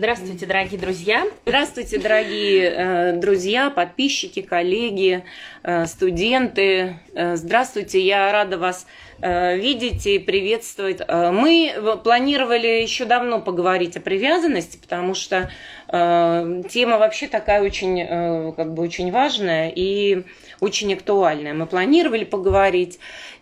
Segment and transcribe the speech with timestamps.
[0.00, 1.26] Здравствуйте, дорогие друзья.
[1.44, 5.24] Здравствуйте, дорогие э, друзья, подписчики, коллеги,
[5.62, 6.96] э, студенты.
[7.12, 8.86] Э, здравствуйте, я рада вас
[9.20, 11.02] э, видеть и приветствовать.
[11.06, 15.50] Э, мы планировали еще давно поговорить о привязанности, потому что
[15.88, 20.22] э, тема вообще такая очень, как бы очень важная и
[20.60, 21.52] очень актуальная.
[21.52, 22.98] Мы планировали поговорить.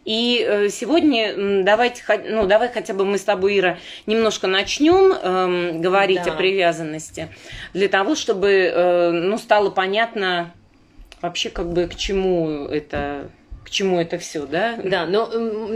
[0.09, 3.77] И э, сегодня давайте, ну, давай хотя бы мы с тобой, Ира,
[4.07, 6.33] немножко начнем э, говорить да.
[6.33, 7.29] о привязанности,
[7.75, 10.55] для того, чтобы э, ну, стало понятно
[11.21, 13.29] вообще как бы к чему это
[13.69, 14.79] к чему это все, да?
[14.83, 15.29] Да, но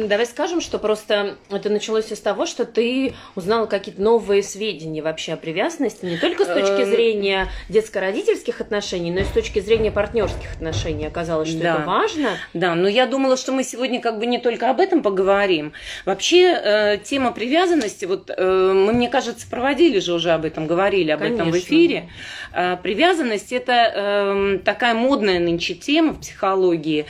[0.06, 5.34] давай скажем, что просто это началось из того, что ты узнала какие-то новые сведения вообще
[5.34, 6.90] о привязанности, не только с точки эм.
[6.90, 11.06] зрения детско-родительских отношений, но и с точки зрения партнерских отношений.
[11.06, 11.74] Оказалось, что да.
[11.74, 12.30] это важно.
[12.54, 15.74] Да, но я думала, что мы сегодня как бы не только об этом поговорим.
[16.06, 21.10] Вообще э, тема привязанности, вот э, мы, мне кажется, проводили же уже об этом, говорили
[21.10, 21.42] об Конечно.
[21.42, 22.08] этом в эфире.
[22.54, 27.04] Э, привязанность это э, такая модная нынче тема в психологии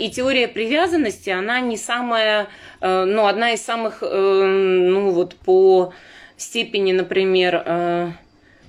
[0.00, 2.48] и теория привязанности, она не самая,
[2.80, 5.92] э, ну, одна из самых, э, ну, вот по
[6.36, 8.12] степени, например, э,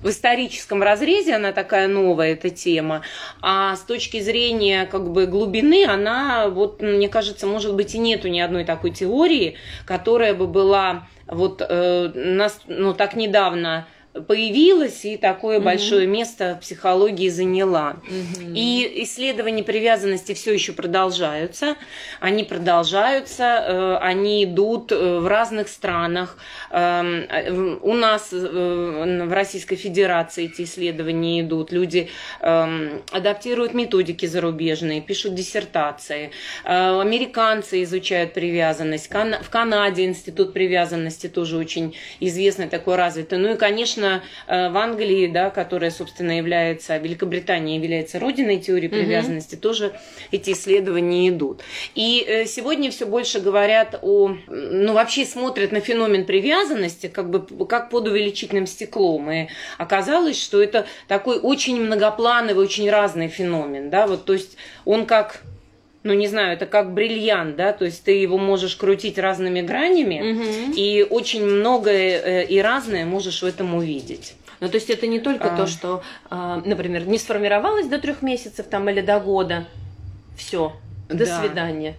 [0.02, 3.02] в историческом разрезе она такая новая, эта тема,
[3.40, 8.28] а с точки зрения как бы глубины она, вот, мне кажется, может быть и нету
[8.28, 15.16] ни одной такой теории, которая бы была вот э, нас, ну, так недавно появилась и
[15.16, 15.64] такое угу.
[15.64, 17.96] большое место в психологии заняла.
[18.06, 18.52] Угу.
[18.54, 21.76] И исследования привязанности все еще продолжаются.
[22.20, 26.36] Они продолжаются, э, они идут э, в разных странах.
[26.70, 31.72] Эм, у нас э, в Российской Федерации эти исследования идут.
[31.72, 32.10] Люди
[32.40, 36.30] эм, адаптируют методики зарубежные, пишут диссертации.
[36.64, 39.10] Американцы изучают привязанность.
[39.10, 43.38] В Канаде институт привязанности тоже очень известный, такой развитый.
[43.38, 48.88] Ну и, конечно, конечно, э, в Англии, да, которая, собственно, является, Великобритания является родиной теории
[48.88, 49.62] привязанности, угу.
[49.62, 49.92] тоже
[50.30, 51.62] эти исследования идут.
[51.94, 57.66] И э, сегодня все больше говорят о, ну, вообще смотрят на феномен привязанности как бы
[57.66, 59.30] как под увеличительным стеклом.
[59.30, 59.48] И
[59.78, 65.42] оказалось, что это такой очень многоплановый, очень разный феномен, да, вот, то есть он как
[66.02, 70.32] ну не знаю, это как бриллиант, да, то есть ты его можешь крутить разными гранями,
[70.32, 70.74] угу.
[70.76, 74.34] и очень многое э, и разное можешь в этом увидеть.
[74.60, 75.56] Ну, то есть это не только а...
[75.56, 79.66] то, что, а, например, не сформировалось до трех месяцев там или до года.
[80.36, 80.72] Все.
[81.08, 81.40] До да.
[81.40, 81.96] свидания.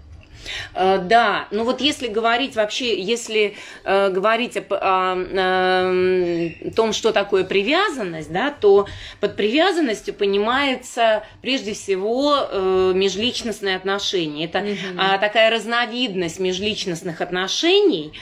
[0.74, 7.12] Э, да, ну вот если говорить вообще, если э, говорить о, о, о том, что
[7.12, 8.88] такое привязанность, да, то
[9.20, 14.46] под привязанностью понимается прежде всего э, межличностные отношения.
[14.46, 15.20] Это угу.
[15.20, 18.14] такая разновидность межличностных отношений,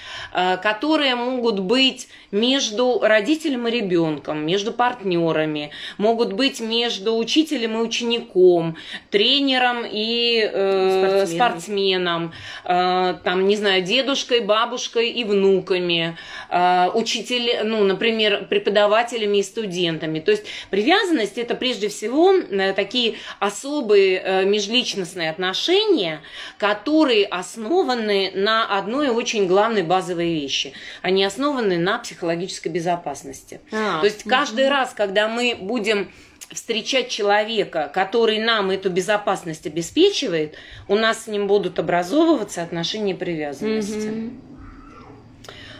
[0.61, 8.77] которые могут быть между родителем и ребенком, между партнерами, могут быть между учителем и учеником,
[9.09, 11.35] тренером и э, спортсменом.
[11.35, 12.33] спортсменом сыном,
[12.65, 16.17] э, там, не знаю, дедушкой, бабушкой и внуками,
[16.49, 20.19] э, учитель, ну, например, преподавателями и студентами.
[20.19, 26.21] То есть привязанность это прежде всего э, такие особые межличностные отношения,
[26.57, 30.73] которые основаны на одной очень главной базовой вещи.
[31.01, 33.61] Они основаны на психологической безопасности.
[33.71, 34.71] А, То есть каждый угу.
[34.71, 36.11] раз, когда мы будем
[36.51, 40.55] встречать человека, который нам эту безопасность обеспечивает,
[40.87, 44.07] у нас с ним будут образовываться отношения привязанности.
[44.07, 44.50] Mm-hmm.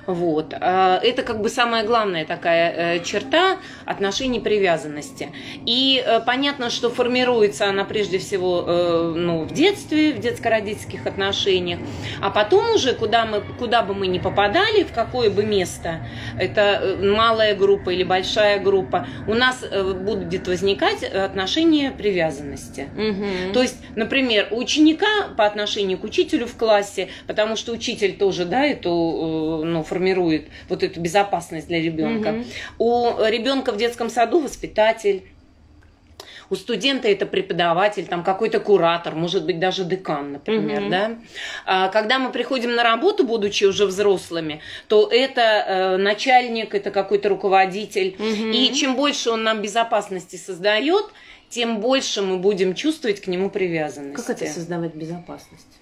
[0.08, 0.54] Вот.
[0.60, 5.30] А, это как бы самая главная такая э, черта отношений привязанности.
[5.66, 11.80] И э, понятно, что формируется она прежде всего э, ну, в детстве, в детско-родительских отношениях,
[12.22, 16.00] а потом уже, куда, мы, куда бы мы ни попадали, в какое бы место,
[16.40, 22.88] это малая группа или большая группа, у нас будет возникать отношения привязанности.
[22.96, 23.54] Угу.
[23.54, 28.46] То есть, например, у ученика по отношению к учителю в классе, потому что учитель тоже,
[28.46, 32.30] да, эту, ну, формирует вот эту безопасность для ребенка.
[32.30, 32.46] Угу.
[32.80, 35.24] У ребенка в детском саду воспитатель,
[36.50, 40.90] у студента это преподаватель, там какой-то куратор, может быть даже декан, например, угу.
[40.90, 41.12] да.
[41.66, 47.30] А, когда мы приходим на работу, будучи уже взрослыми, то это э, начальник, это какой-то
[47.30, 48.50] руководитель, угу.
[48.52, 51.06] и чем больше он нам безопасности создает,
[51.50, 54.16] тем больше мы будем чувствовать к нему привязанность.
[54.16, 55.81] Как это создавать безопасность?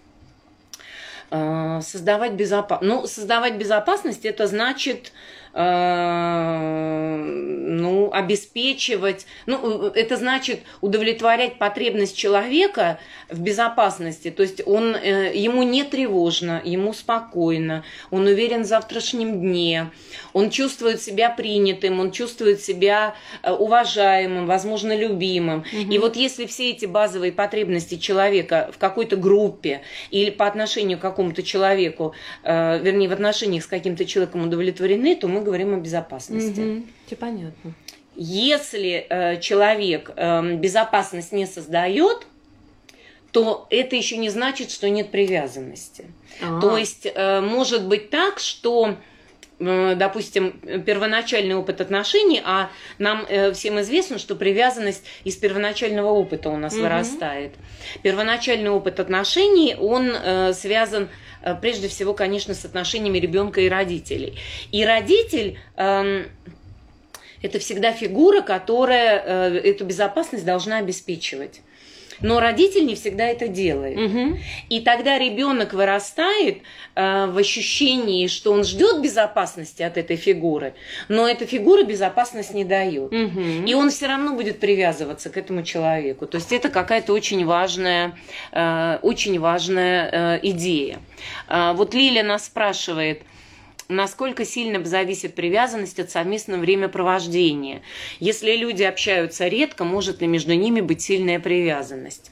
[1.31, 2.89] Э, создавать безопасность.
[2.89, 5.11] Ну, создавать безопасность это значит
[5.53, 12.99] э, ну, обеспечивать, ну, это значит удовлетворять потребность человека
[13.29, 19.39] в безопасности, то есть он, э, ему не тревожно, ему спокойно, он уверен в завтрашнем
[19.39, 19.91] дне,
[20.33, 25.59] он чувствует себя принятым, он чувствует себя э, уважаемым, возможно, любимым.
[25.59, 25.91] Угу.
[25.91, 29.81] И вот если все эти базовые потребности человека в какой-то группе
[30.11, 32.13] или по отношению к какому-то человеку,
[32.43, 36.59] э, вернее, в отношениях с каким-то человеком удовлетворены, то мы говорим о безопасности.
[36.59, 36.83] Угу.
[37.07, 37.73] Все понятно.
[38.15, 42.27] Если э, человек э, безопасность не создает,
[43.31, 46.05] то это еще не значит, что нет привязанности.
[46.41, 46.61] А-а-а.
[46.61, 48.97] То есть э, может быть так, что
[49.59, 50.51] Э, допустим,
[50.85, 56.73] первоначальный опыт отношений, а нам э, всем известно, что привязанность из первоначального опыта у нас
[56.73, 56.83] угу.
[56.83, 57.53] вырастает.
[58.01, 61.09] Первоначальный опыт отношений, он э, связан
[61.61, 64.37] прежде всего, конечно, с отношениями ребенка и родителей.
[64.71, 66.25] И родитель э,
[67.41, 71.61] это всегда фигура, которая э, эту безопасность должна обеспечивать
[72.21, 73.97] но родитель не всегда это делает.
[73.97, 74.37] Угу.
[74.69, 76.59] И тогда ребенок вырастает
[76.95, 80.73] э, в ощущении, что он ждет безопасности от этой фигуры,
[81.07, 83.11] но эта фигура безопасность не дает.
[83.13, 83.65] Угу.
[83.67, 86.27] И он все равно будет привязываться к этому человеку.
[86.27, 88.17] То есть это какая-то очень важная,
[88.51, 90.99] э, очень важная э, идея.
[91.47, 93.23] Э, вот Лиля нас спрашивает,
[93.89, 97.81] насколько сильно зависит привязанность от совместного времяпровождения.
[98.19, 102.31] Если люди общаются редко, может ли между ними быть сильная привязанность?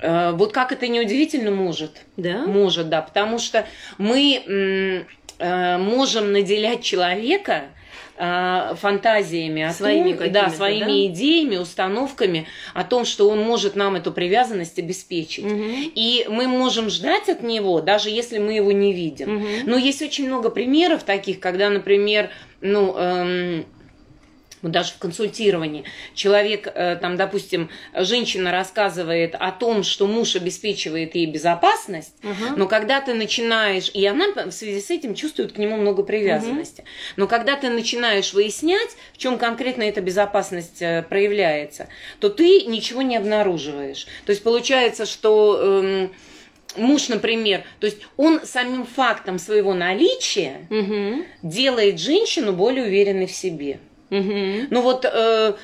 [0.00, 2.02] Э, вот как это неудивительно может.
[2.16, 2.46] Да?
[2.46, 3.00] Может, да.
[3.00, 3.66] Потому что
[3.98, 5.04] мы
[5.38, 7.64] э, можем наделять человека
[8.16, 11.06] э, фантазиями о своими том, да, своими да?
[11.06, 15.44] идеями, установками о том, что он может нам эту привязанность обеспечить.
[15.44, 15.92] Угу.
[15.94, 19.36] И мы можем ждать от него, даже если мы его не видим.
[19.36, 19.46] Угу.
[19.66, 22.30] Но есть очень много примеров таких, когда, например,
[22.60, 23.66] ну, эм,
[24.64, 25.84] вот даже в консультировании,
[26.14, 32.56] человек, э, там, допустим, женщина рассказывает о том, что муж обеспечивает ей безопасность, угу.
[32.56, 36.80] но когда ты начинаешь, и она в связи с этим чувствует к нему много привязанности,
[36.80, 36.88] угу.
[37.16, 41.88] но когда ты начинаешь выяснять, в чем конкретно эта безопасность э, проявляется,
[42.18, 44.06] то ты ничего не обнаруживаешь.
[44.24, 45.60] То есть получается, что...
[45.62, 46.12] Эм,
[46.76, 51.24] муж, например, то есть он самим фактом своего наличия угу.
[51.42, 53.78] делает женщину более уверенной в себе.
[54.14, 54.68] Угу.
[54.70, 55.54] Ну вот э,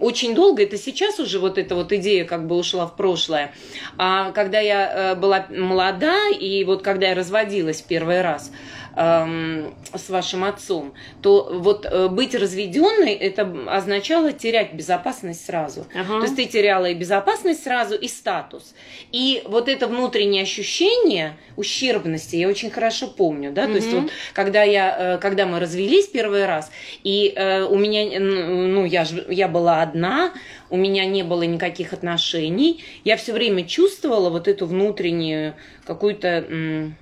[0.00, 3.52] очень долго, это сейчас уже вот эта вот идея как бы ушла в прошлое.
[3.98, 8.52] А когда я э, была молода и вот когда я разводилась первый раз,
[8.96, 15.86] Эм, с вашим отцом, то вот э, быть разведенной это означало терять безопасность сразу.
[15.92, 16.18] Ага.
[16.18, 18.72] То есть ты теряла и безопасность сразу, и статус.
[19.10, 23.72] И вот это внутреннее ощущение ущербности я очень хорошо помню, да, угу.
[23.72, 26.70] то есть вот когда я, э, когда мы развелись первый раз,
[27.02, 30.32] и э, у меня, ну я я была одна,
[30.70, 35.54] у меня не было никаких отношений, я все время чувствовала вот эту внутреннюю
[35.84, 36.94] какую-то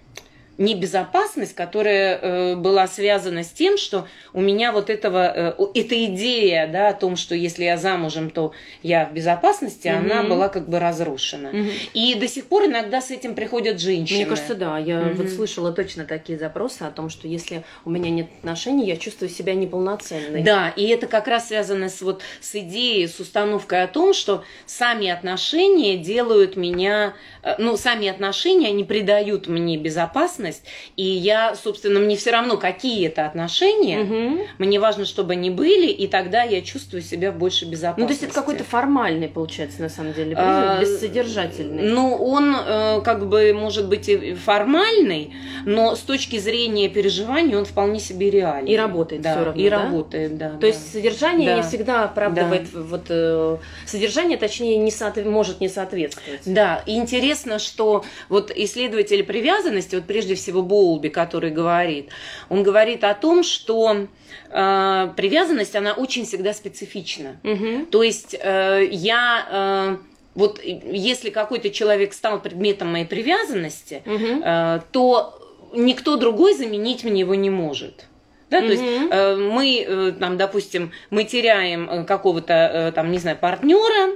[0.63, 6.67] небезопасность, которая э, была связана с тем, что у меня вот этого, э, эта идея,
[6.69, 9.97] да, о том, что если я замужем, то я в безопасности, угу.
[9.99, 11.51] она была как бы разрушена.
[11.51, 11.69] Угу.
[11.95, 14.19] И до сих пор иногда с этим приходят женщины.
[14.19, 14.79] Мне кажется, да.
[14.79, 15.23] Я угу.
[15.23, 19.29] вот слышала точно такие запросы о том, что если у меня нет отношений, я чувствую
[19.29, 20.43] себя неполноценной.
[20.43, 24.45] Да, и это как раз связано с вот с идеей, с установкой о том, что
[24.67, 30.63] сами отношения делают меня, э, ну, сами отношения, они придают мне безопасность безопасность,
[30.97, 34.47] и я, собственно, мне все равно, какие это отношения, угу.
[34.59, 38.01] мне важно, чтобы они были, и тогда я чувствую себя больше безопасности.
[38.01, 41.85] Ну, то есть это какой-то формальный, получается, на самом деле, а, бессодержательный.
[41.85, 47.65] Ну, он э, как бы может быть и формальный, но с точки зрения переживаний он
[47.65, 48.73] вполне себе реальный.
[48.73, 49.83] И работает да, все равно, И да?
[49.83, 50.51] работает, да.
[50.51, 50.67] То да.
[50.69, 51.57] есть содержание да.
[51.57, 52.81] не всегда оправдывает, да.
[52.81, 53.57] вот э,
[53.87, 55.27] содержание, точнее, не соответ...
[55.27, 56.41] может не соответствовать.
[56.45, 62.11] Да, и интересно, что вот исследователи привязанности, вот прежде прежде всего Боулби, который говорит.
[62.49, 64.07] Он говорит о том, что
[64.51, 67.37] э, привязанность, она очень всегда специфична.
[67.45, 67.87] Угу.
[67.91, 69.47] То есть э, я...
[69.51, 74.43] Э, вот если какой-то человек стал предметом моей привязанности, угу.
[74.43, 75.39] э, то
[75.75, 78.07] никто другой заменить мне его не может.
[78.53, 78.67] Да, mm-hmm.
[78.67, 83.39] то есть э, мы, э, там, допустим, мы теряем э, какого-то, э, там, не знаю,
[83.41, 84.15] партнера,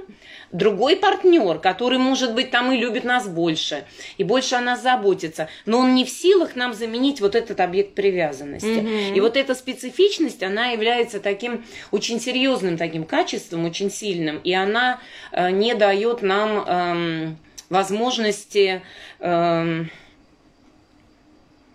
[0.51, 3.85] другой партнер, который, может быть, там и любит нас больше,
[4.17, 7.95] и больше о нас заботится, но он не в силах нам заменить вот этот объект
[7.95, 8.65] привязанности.
[8.65, 9.15] Mm-hmm.
[9.15, 14.99] И вот эта специфичность, она является таким очень серьезным таким качеством, очень сильным, и она
[15.31, 17.35] э, не дает нам э,
[17.69, 18.81] возможности...
[19.19, 19.85] Э,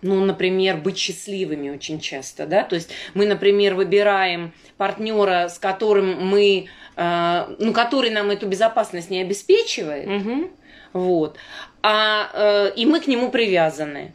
[0.03, 6.27] ну, например, быть счастливыми очень часто, да, то есть мы, например, выбираем партнера, с которым
[6.27, 10.49] мы, ну, который нам эту безопасность не обеспечивает, Мгм.
[10.93, 11.37] вот,
[11.81, 14.13] а, э, и мы к нему привязаны.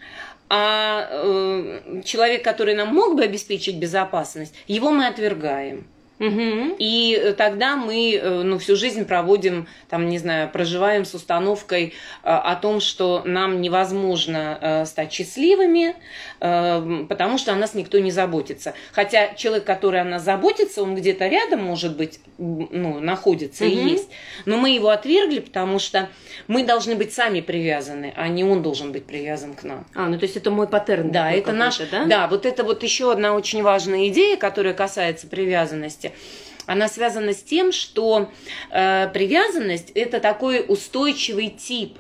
[0.51, 5.87] А э, человек, который нам мог бы обеспечить безопасность, его мы отвергаем.
[6.19, 6.75] Мгм.
[6.79, 11.95] И э, тогда мы э, ну, всю жизнь проводим, там, не знаю, проживаем с установкой
[12.25, 15.95] э, о том, что нам невозможно э, стать счастливыми,
[16.38, 18.75] э, потому что о нас никто не заботится.
[18.93, 23.87] Хотя человек, который о нас заботится, он где-то рядом, может быть, ну, находится и Мгм.
[23.87, 24.09] есть.
[24.45, 26.09] Но мы его отвергли, потому что
[26.47, 29.87] мы должны быть сами привязаны, а не он должен быть привязан к нам.
[29.95, 31.11] А, ну то есть это мой паттерн.
[31.11, 32.05] Да, это наш, да?
[32.05, 36.13] да, вот это вот еще одна очень важная идея, которая касается привязанности.
[36.67, 38.29] Она связана с тем, что
[38.71, 41.99] э, привязанность это такой устойчивый тип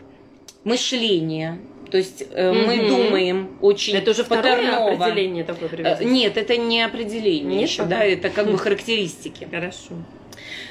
[0.64, 1.58] мышления.
[1.90, 2.88] То есть э, мы Мгм.
[2.88, 6.04] думаем очень Это уже второе определение такой Э, привязанности.
[6.12, 9.48] Нет, это не определение Нет еще, да, это как бы характеристики.
[9.50, 9.94] Хорошо.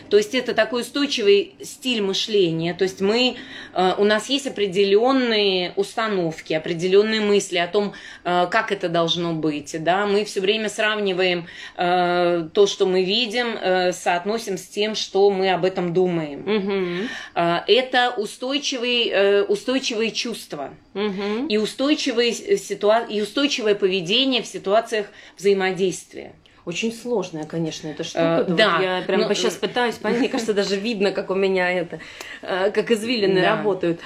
[0.10, 2.74] То есть это такой устойчивый стиль мышления.
[2.74, 3.36] То есть мы,
[3.74, 7.94] э, у нас есть определенные установки, определенные мысли о том,
[8.24, 9.76] э, как это должно быть.
[9.84, 10.06] Да?
[10.06, 13.58] Мы все время сравниваем э, то, что мы видим,
[13.94, 17.10] соотносим с тем, что мы об этом думаем.
[17.36, 21.48] Э, Это устойчивые, устойчивые чувства Мгм.
[21.48, 23.06] и, устойчивые ситуа...
[23.10, 25.08] и устойчивое поведение в ситуациях
[25.38, 26.34] взаимодействия.
[26.68, 28.20] Очень сложная, конечно, эта штука.
[28.22, 30.20] Э, Вот да, я прям но- сейчас пытаюсь понять.
[30.20, 32.00] Мне кажется, даже видно, как у меня это,
[32.42, 33.56] э, как извилины Да.
[33.56, 34.02] работают.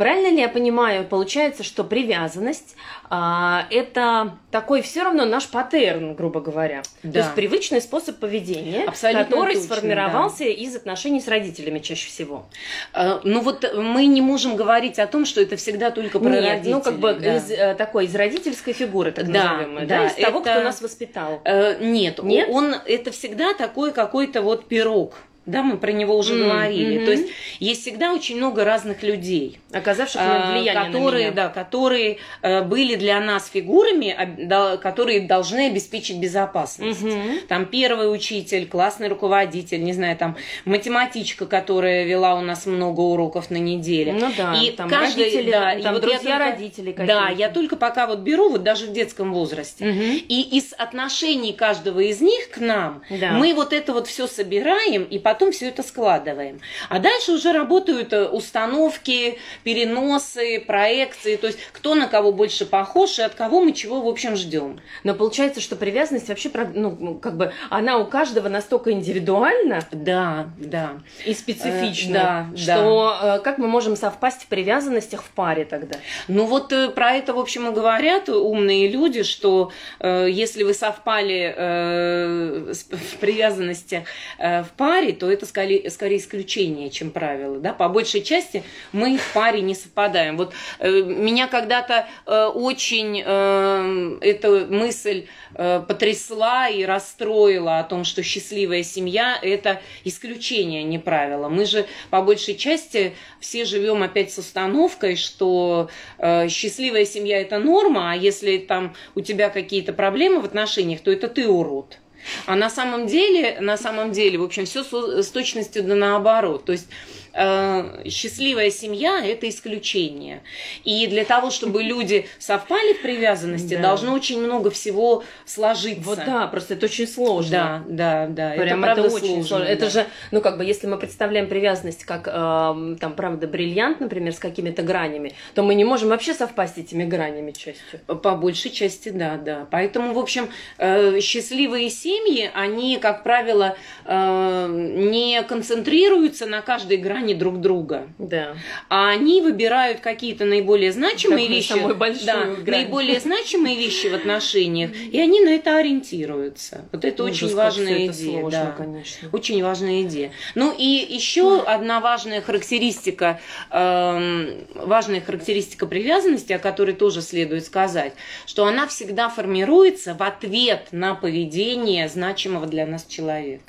[0.00, 2.74] А, Правильно ли я понимаю, получается, что привязанность
[3.10, 6.82] а, это такой все равно наш паттерн, грубо говоря.
[7.02, 7.18] То Да.
[7.20, 12.46] есть привычный способ поведения, Абсолютно который точно, сформировался из отношений с родителями чаще всего.
[12.94, 16.44] Э, Ну вот мы не можем говорить о том, что это всегда только про Нет,
[16.44, 16.74] родителей.
[16.74, 17.36] ну как бы да.
[17.36, 20.80] из э, такой из родительской фигуры, так Да, назовем, да, из того, это- кто нас
[20.80, 21.40] воспитал.
[21.44, 22.48] Э, Нет, Нет?
[22.50, 25.14] он это всегда такой какой-то вот пирог.
[25.46, 26.96] Да, мы про него уже М, говорили.
[26.98, 27.06] мгм.
[27.06, 27.28] То есть
[27.60, 29.58] есть всегда очень много разных людей.
[29.72, 31.34] Оказавших а, влияние на которые, меня.
[31.34, 37.02] да, которые э, были для нас фигурами, да, которые должны обеспечить безопасность.
[37.02, 37.40] Мгм.
[37.48, 43.50] Там первый учитель, классный руководитель, не знаю, там математичка, которая вела у нас много уроков
[43.50, 44.12] на неделе.
[44.12, 47.20] Ну да, И там каждый- родители, да, и там вот я друзья только- родителей Да,
[47.22, 47.40] какие-то.
[47.42, 49.84] я только пока вот беру, вот даже в детском возрасте.
[49.86, 50.20] Мгм.
[50.28, 53.32] И из отношений каждого из них к нам Да.
[53.32, 56.60] мы вот это вот все собираем и потом все это складываем.
[56.88, 63.18] А дальше уже работают э, установки, переносы, проекции, то есть кто на кого больше похож
[63.18, 64.80] и от кого мы чего, в общем, ждем.
[65.04, 70.50] Но получается, что привязанность вообще, ну, ну, как бы, она у каждого настолько индивидуальна Да,
[70.58, 70.98] да.
[71.24, 75.98] и специфична, Э, да, что э, как мы можем совпасть в привязанностях в паре тогда?
[76.28, 80.74] Ну вот э, про это, в общем, и говорят умные люди, что э, если вы
[80.74, 84.04] совпали э, в привязанности
[84.38, 87.58] э, в паре, то это скорее, скорее исключение, чем правило.
[87.58, 87.74] Да?
[87.74, 90.38] По большей части мы в паре не совпадаем.
[90.38, 98.04] Вот э, меня когда-то э, очень э, эта мысль э, потрясла и расстроила о том,
[98.04, 101.50] что счастливая семья– это исключение, а не правило.
[101.50, 107.58] Мы же по большей части все живем опять с установкой, что э, счастливая семья– это
[107.58, 111.98] норма, а если там у тебя какие-то проблемы в отношениях, то это ты урод.
[112.46, 116.64] А на самом деле, на самом деле, в общем, все с точностью да наоборот.
[116.64, 116.88] То есть
[117.32, 120.42] счастливая семья– это исключение.
[120.84, 123.82] И для того, чтобы люди совпали в привязанности, Да.
[123.82, 126.02] должно очень много всего сложиться.
[126.02, 127.84] Вот да, просто это очень сложно.
[127.88, 128.62] Да, да, да.
[128.62, 129.44] Прям это, это, очень сложно.
[129.44, 129.64] сложно.
[129.64, 129.90] Это да.
[129.90, 134.38] же, ну как бы, если мы представляем привязанность как, эм, там, правда, бриллиант, например, с
[134.38, 138.00] какими-то гранями, то мы не можем вообще совпасть этими гранями частью.
[138.06, 139.66] По большей части, да, да.
[139.70, 147.19] Поэтому, в общем, э, счастливые семьи, они, как правило, э, не концентрируются на каждой грани
[147.34, 148.56] друг друга, Да.
[148.88, 152.82] а они выбирают какие-то наиболее значимые Такую вещи, да, грань.
[152.84, 156.84] наиболее значимые вещи в отношениях, и они на это ориентируются.
[156.92, 158.74] Вот это Ужас, очень важная это идея, сложно, да.
[158.84, 159.28] конечно.
[159.32, 160.32] Очень важная идея.
[160.54, 168.12] Ну и еще одна важная характеристика, эм, важная характеристика привязанности, о которой тоже следует сказать,
[168.46, 173.64] что она всегда формируется в ответ на поведение значимого для нас человека.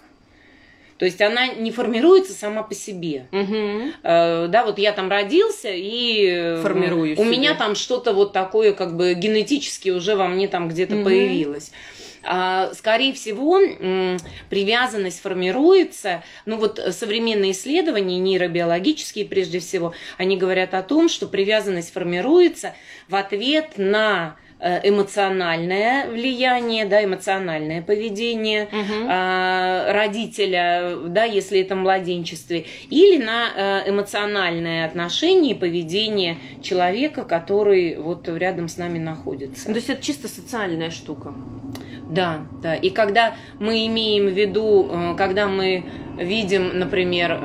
[1.01, 3.25] То есть она не формируется сама по себе.
[3.31, 3.91] Мгм.
[4.03, 8.71] Э, да, вот я там родился и э, Формирую у меня там что-то вот такое
[8.73, 11.03] как бы генетически уже во мне там где-то Мгм.
[11.03, 11.71] появилось.
[12.21, 13.59] А, скорее всего,
[14.51, 21.91] привязанность формируется, ну вот современные исследования, нейробиологические прежде всего, они говорят о том, что привязанность
[21.91, 22.75] формируется
[23.07, 24.35] в ответ на
[24.83, 29.93] эмоциональное влияние, да, эмоциональное поведение угу.
[29.93, 38.27] родителя, да, если это младенчестве, или на э, эмоциональное отношение и поведение человека, который вот
[38.29, 39.65] рядом с нами находится.
[39.65, 41.33] То есть это чисто социальная штука.
[42.09, 42.75] Да, да.
[42.75, 45.85] И когда мы имеем в виду, когда мы
[46.17, 47.39] видим, например,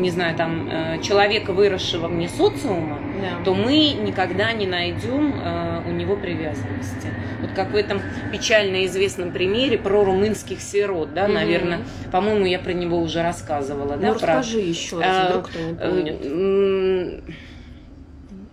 [0.00, 3.44] не знаю, там, э, человека, выросшего вне социума, да.
[3.44, 7.08] то мы никогда не найдем э, у него привязанности.
[7.40, 8.00] Вот как в этом
[8.32, 11.32] печально известном примере про румынских сирот, да, угу.
[11.32, 11.80] наверное,
[12.12, 13.96] по-моему, я про него уже рассказывала.
[13.96, 14.66] Ну, да, расскажи про...
[14.66, 17.36] еще раз, вдруг кто не помнит.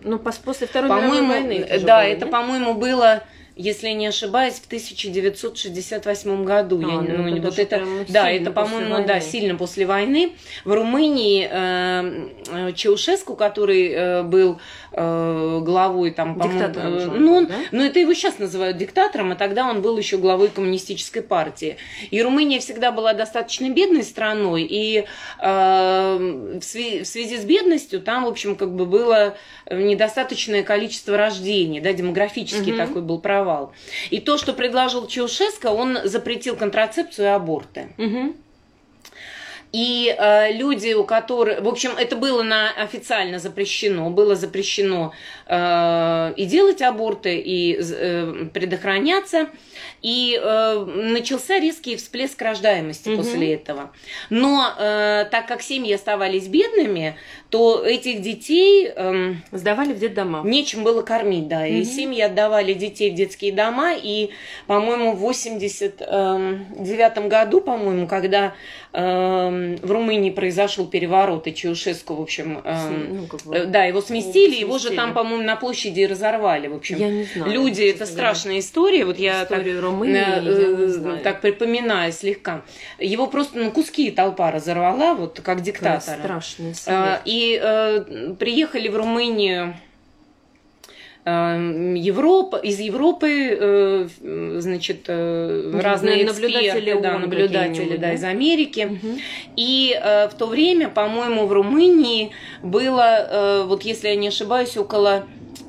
[0.04, 1.66] Ну, после Второй мировой войны.
[1.84, 3.22] Да, это, по-моему, было
[3.58, 6.78] если не ошибаюсь, в 1968 году.
[6.78, 10.32] А, я, ну, ну, вот это, да, это, по-моему, да, сильно после войны.
[10.64, 14.60] В Румынии э, Чаушеску, который э, был
[14.98, 17.54] главой там, диктатором, э, ну, он, да?
[17.72, 21.76] ну это его сейчас называют диктатором, а тогда он был еще главой коммунистической партии.
[22.10, 25.04] И Румыния всегда была достаточно бедной страной, и
[25.40, 29.36] э, в, связи, в связи с бедностью там, в общем, как бы было
[29.70, 32.78] недостаточное количество рождений, да, демографический угу.
[32.78, 33.72] такой был провал провал.
[34.10, 37.88] И то, что предложил Чаушеско, он запретил контрацепцию и аборты.
[37.98, 38.34] Угу.
[39.72, 45.12] И э, люди, у которых, в общем, это было на, официально запрещено, было запрещено
[45.46, 49.48] э, и делать аборты, и э, предохраняться.
[50.00, 53.18] И э, начался резкий всплеск рождаемости угу.
[53.18, 53.90] после этого.
[54.30, 57.16] Но э, так как семьи оставались бедными,
[57.50, 60.42] то этих детей э, сдавали в детдома.
[60.44, 61.60] Нечем было кормить, да.
[61.60, 61.66] Угу.
[61.66, 63.94] И семьи отдавали детей в детские дома.
[63.94, 64.30] И,
[64.66, 66.00] по-моему, в 89
[67.16, 68.54] эм, году, по-моему, когда
[68.92, 74.00] э, в Румынии произошел переворот, и Чаушеску, в общем, э, ну, как бы, да, его
[74.00, 76.68] сместили, сместили, его же там, по-моему, на площади разорвали.
[76.68, 79.04] В общем, я не знаю, люди, это страшная история.
[79.04, 82.62] Вот я Историю так, Румынии, э, э, так припоминаю слегка.
[82.98, 86.18] Его просто на куски толпа разорвала, вот как диктатора.
[86.18, 89.87] Страшный э, И э, приехали в Румынию э,
[91.96, 98.88] Европа, из Европы, значит, разные наблюдатели, эксперты, да, наблюдатели, да, из Америки.
[98.90, 99.18] Угу.
[99.56, 102.30] И в то время, по-моему, в Румынии
[102.62, 105.26] было, вот если я не ошибаюсь, около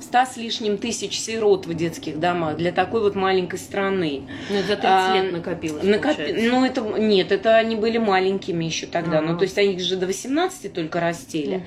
[0.10, 4.24] ста с лишним тысяч сирот в детских домах для такой вот маленькой страны.
[4.50, 6.34] Ну, за 30 а, лет накопилось, накопи...
[6.34, 9.20] Ну, это, нет, это они были маленькими еще тогда.
[9.20, 9.28] Ага.
[9.28, 11.58] Ну, то есть, они же до 18 только растили.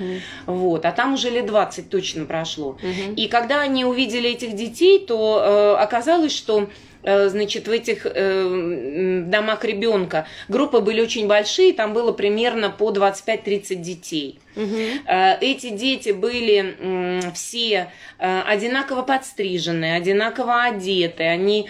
[0.46, 0.56] Угу.
[0.56, 2.70] Вот, а там уже лет 20 точно прошло.
[2.70, 3.14] Угу.
[3.16, 6.68] И когда они увидели этих детей, то э, оказалось, что
[7.02, 12.90] Э, значит, в этих э, домах ребенка группы были очень большие, там было примерно по
[12.92, 14.38] 25-30 детей.
[14.56, 14.76] Угу.
[15.40, 21.68] Эти дети были все одинаково подстрижены, одинаково одеты, они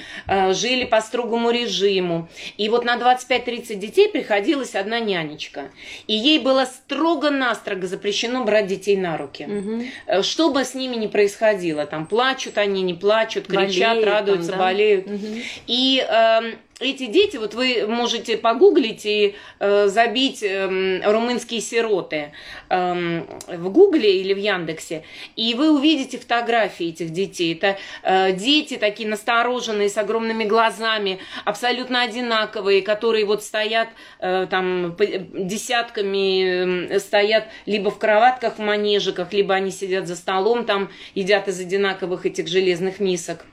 [0.50, 2.28] жили по строгому режиму.
[2.56, 5.70] И вот на 25-30 детей приходилась одна нянечка.
[6.06, 9.44] И ей было строго-настрого запрещено брать детей на руки.
[9.44, 10.22] Угу.
[10.22, 14.58] Что бы с ними ни происходило, там плачут они, не плачут, кричат, болеют, радуются, там,
[14.58, 14.64] да?
[14.64, 15.06] болеют.
[15.06, 15.26] Угу.
[15.66, 16.40] И э,
[16.80, 22.32] эти дети, вот вы можете погуглить и э, забить э, румынские сироты
[22.68, 25.04] э, в Гугле или в Яндексе,
[25.36, 27.54] и вы увидите фотографии этих детей.
[27.54, 34.96] Это э, дети такие настороженные, с огромными глазами, абсолютно одинаковые, которые вот стоят э, там
[34.98, 41.48] десятками, э, стоят либо в кроватках, в манежиках, либо они сидят за столом, там едят
[41.48, 43.44] из одинаковых этих железных мисок.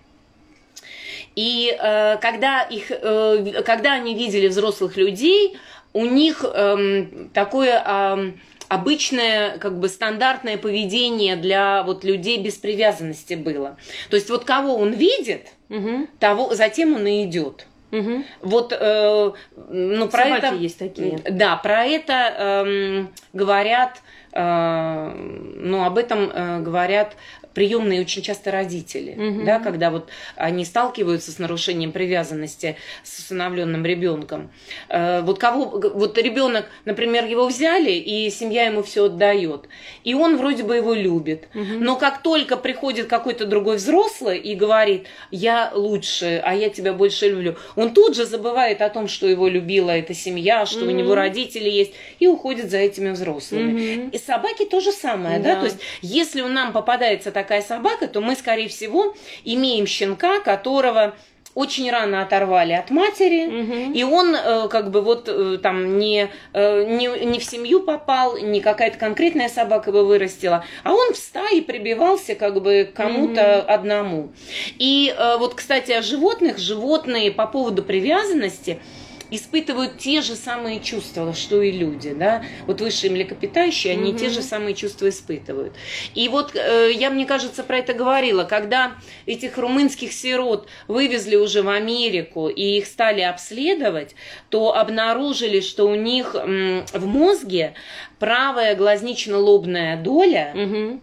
[1.36, 5.58] И э, когда, их, э, когда они видели взрослых людей,
[5.94, 8.32] у них э, такое э,
[8.70, 13.78] обычное, как бы стандартное поведение для вот людей без привязанности было.
[14.10, 16.08] То есть вот кого он видит, угу.
[16.20, 17.66] того, затем он и идет.
[17.92, 18.24] Угу.
[18.42, 19.32] Вот, э,
[19.70, 20.56] ну, про Собаки это...
[20.56, 21.20] есть такие.
[21.30, 25.12] Да, про это э, говорят, э,
[25.56, 27.16] ну, об этом э, говорят
[27.60, 29.44] приемные очень часто родители, угу.
[29.44, 34.50] да, когда вот они сталкиваются с нарушением привязанности с усыновленным ребенком.
[34.88, 39.68] Э, вот кого, вот ребенок, например, его взяли, и семья ему все отдает,
[40.06, 41.66] и он вроде бы его любит, угу.
[41.82, 47.28] но как только приходит какой-то другой взрослый и говорит, я лучше, а я тебя больше
[47.28, 50.92] люблю, он тут же забывает о том, что его любила эта семья, что угу.
[50.92, 53.72] у него родители есть, и уходит за этими взрослыми.
[53.72, 54.10] Угу.
[54.12, 55.60] И собаки то же самое, да, да?
[55.60, 61.16] то есть если нам попадается такая собака, то мы, скорее всего, имеем щенка, которого
[61.56, 63.94] очень рано оторвали от матери, Мгм.
[63.94, 68.38] и он э, как бы вот э, там не, э, не, не в семью попал,
[68.38, 74.30] не какая-то конкретная собака его вырастила, а он в стае прибивался как бы кому-то одному.
[74.78, 78.80] И э, вот, кстати, о животных, животные по поводу привязанности
[79.32, 84.20] испытывают те же самые чувства, что и люди, да, вот высшие млекопитающие, они Мгм.
[84.20, 85.76] те же самые чувства испытывают.
[86.16, 91.62] И вот э, я, мне кажется, про это говорила, когда этих румынских сирот вывезли уже
[91.62, 94.16] в Америку и их стали обследовать,
[94.50, 97.74] то обнаружили, что у них м, в мозге
[98.20, 101.02] правая глазнично-лобная доля Мгм.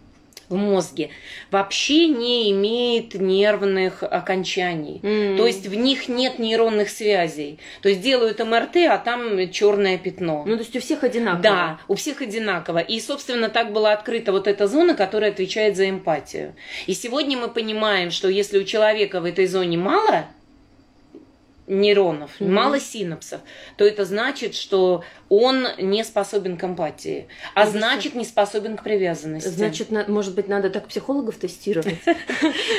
[0.49, 1.11] В мозге
[1.51, 5.01] вообще не имеет нервных окончаний.
[5.03, 5.37] М.
[5.37, 7.59] То есть в них нет нейронных связей.
[7.83, 10.45] То есть делают МРТ, а там черное пятно.
[10.47, 11.43] Ну, то есть у всех одинаково.
[11.43, 12.79] Да, у всех одинаково.
[12.79, 16.55] И, собственно, так была открыта вот эта зона, которая отвечает за эмпатию.
[16.87, 20.27] И сегодня мы понимаем, что если у человека в этой зоне мало
[21.67, 22.55] нейронов, Мгм.
[22.55, 23.41] мало синапсов,
[23.77, 28.83] то это значит, что он не способен к эмпатии, а Ну, значит не способен к
[28.83, 29.49] привязанности.
[29.49, 31.97] Значит, на- может быть, надо так психологов тестировать.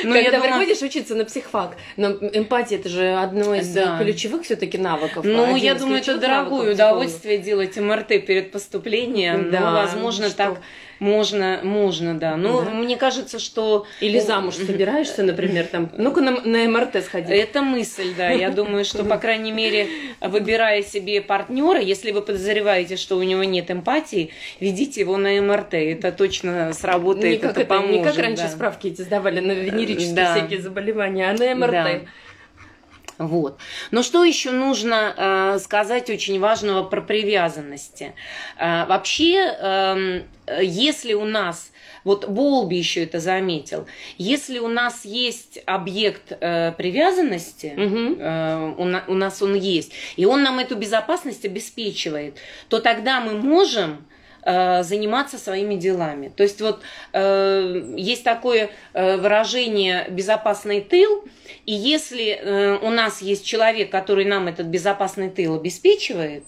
[0.04, 3.98] Ну, Когда приходишь учиться на психфак, но эмпатия это же одно из Да.
[3.98, 5.24] ключевых все-таки навыков.
[5.24, 9.50] Ну, один я думаю, это дорогое удовольствие делать МРТ перед поступлением.
[9.50, 10.60] Да, ну, возможно, так
[11.00, 12.36] можно, можно, да.
[12.36, 12.70] Но Да.
[12.70, 13.86] мне кажется, что...
[14.00, 17.32] Или ну, замуж собираешься, например, там, ну-ка на, на МРТ сходи.
[17.32, 18.30] Это мысль, да.
[18.30, 19.88] Я думаю, что, по крайней мере,
[20.20, 25.74] выбирая себе партнера, если вы подозреваете, что у него нет эмпатии, ведите его на МРТ.
[25.74, 27.90] Это точно сработает, не как, это, это, поможет.
[27.96, 28.48] не как раньше да.
[28.48, 30.34] справки эти сдавали на венерические Да.
[30.36, 31.70] всякие заболевания, а на МРТ.
[31.72, 32.00] Да.
[33.18, 33.58] Вот.
[33.90, 38.14] Но что еще нужно э, сказать очень важного про привязанности?
[38.58, 40.22] Э, вообще, э,
[40.62, 41.72] если у нас,
[42.04, 43.86] вот Болби еще это заметил,
[44.18, 48.16] если у нас есть объект э, привязанности, Мгм.
[48.20, 52.36] э, у, на- у нас он есть, и он нам эту безопасность обеспечивает,
[52.68, 54.06] то тогда мы можем
[54.48, 56.32] э, заниматься своими делами.
[56.34, 56.80] То есть вот
[57.12, 61.24] э, есть такое э, выражение «безопасный тыл»,
[61.66, 66.44] и если э, у нас есть человек, который нам этот безопасный тыл обеспечивает,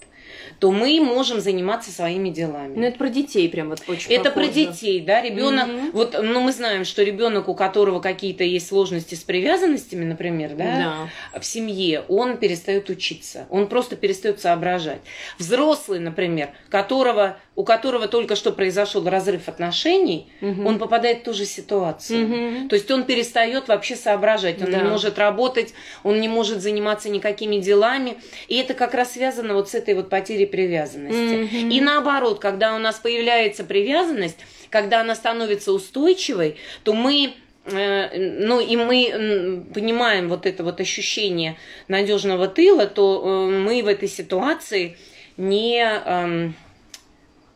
[0.61, 2.75] то мы можем заниматься своими делами.
[2.77, 4.67] Ну, это про детей прям вот очень Это про похоже.
[4.67, 5.67] детей, да, ребенок.
[5.67, 5.91] Мгм.
[5.91, 11.07] Вот, ну, мы знаем, что ребенок, у которого какие-то есть сложности с привязанностями, например, да,
[11.33, 11.39] Да.
[11.39, 14.99] в семье, он перестает учиться, он просто перестает соображать.
[15.39, 20.67] Взрослый, например, которого, у которого только что произошел разрыв отношений, Мгм.
[20.67, 22.27] он попадает в ту же ситуацию.
[22.27, 22.69] Мгм.
[22.69, 24.77] То есть он перестает вообще соображать, он Да.
[24.77, 28.17] не может работать, он не может заниматься никакими делами.
[28.47, 31.55] И это как раз связано вот с этой вот потерей привязанности.
[31.55, 31.69] Мгм.
[31.71, 34.37] И наоборот, когда у нас появляется привязанность,
[34.69, 37.33] когда она становится устойчивой, то мы
[37.65, 43.87] э, ну и мы понимаем вот это вот ощущение надежного тыла, то э, мы в
[43.87, 44.97] этой ситуации
[45.37, 46.55] не эм,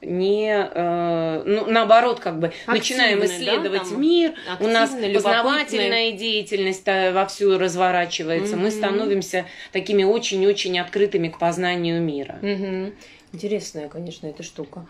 [0.05, 4.01] не э, ну, наоборот как бы начинаем Активны, да, исследовать там?
[4.01, 8.71] мир, у нас познавательная деятельность э, вовсю разворачивается, мы Мгм.
[8.71, 12.37] становимся такими очень-очень открытыми к познанию мира.
[12.41, 12.93] Мгм.
[13.33, 14.85] Интересная, конечно, эта штука.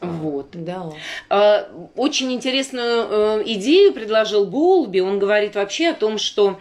[0.00, 0.50] Вот.
[0.52, 0.92] Да.
[1.30, 1.64] Э,
[1.96, 3.06] Очень интересную
[3.40, 5.00] э, идею предложил Болби.
[5.00, 6.60] Он говорит вообще о том, что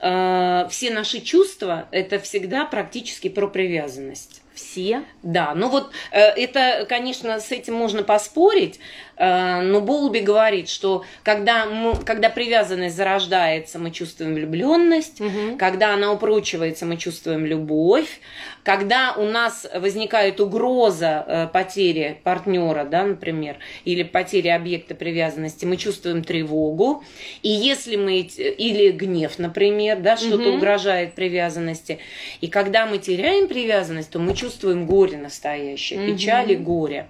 [0.00, 4.42] все наши чувства это всегда практически про привязанность.
[4.58, 5.04] Все.
[5.22, 8.80] Да, ну вот э, это, конечно, с этим можно поспорить,
[9.16, 15.58] э, но Болби говорит, что когда, мы- когда привязанность зарождается, мы чувствуем влюбленность, Мгм.
[15.58, 18.20] когда она упрочивается, мы чувствуем любовь.
[18.64, 25.76] Когда у нас возникает угроза э, потери партнера, да, например, или потери объекта привязанности, мы
[25.76, 27.02] чувствуем тревогу.
[27.42, 30.56] И если мы или гнев, например, да, что-то Мгм.
[30.56, 32.00] угрожает привязанности.
[32.40, 34.47] И когда мы теряем привязанность, то мы чувствуем
[34.86, 36.12] горе настоящее, Мгм.
[36.16, 37.08] печаль и горе.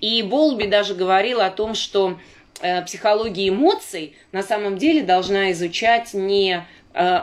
[0.00, 2.18] И Болби даже говорил о том, что
[2.62, 6.64] э, психология эмоций на самом деле должна изучать не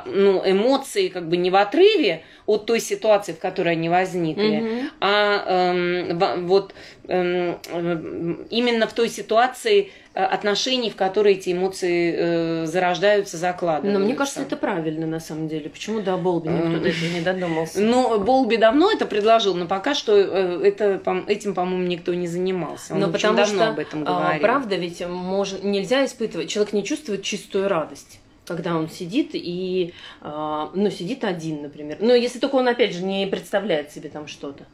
[0.05, 4.89] ну, эмоции как бы не в отрыве от той ситуации, в которой они возникли, Мгм.
[5.01, 6.73] а эм, во- вот
[7.09, 13.99] эм, эм, именно в той ситуации э, отношений, в которые эти эмоции э, зарождаются, закладываются.
[13.99, 15.69] Но мне кажется, это правильно на самом деле.
[15.69, 16.85] Почему до Болби никто Эм.
[16.85, 17.81] этого не додумался?
[17.81, 22.93] Ну, Болби давно это предложил, но пока что э, это, этим, по-моему, никто не занимался.
[22.93, 24.41] Он Но потому давно что, об этом а, говорил.
[24.41, 30.71] правда, ведь мож- нельзя испытывать, человек не чувствует чистую радость когда он сидит и, а,
[30.73, 31.97] ну, сидит один, например.
[31.99, 34.65] Но если только он, опять же, не представляет себе там что-то.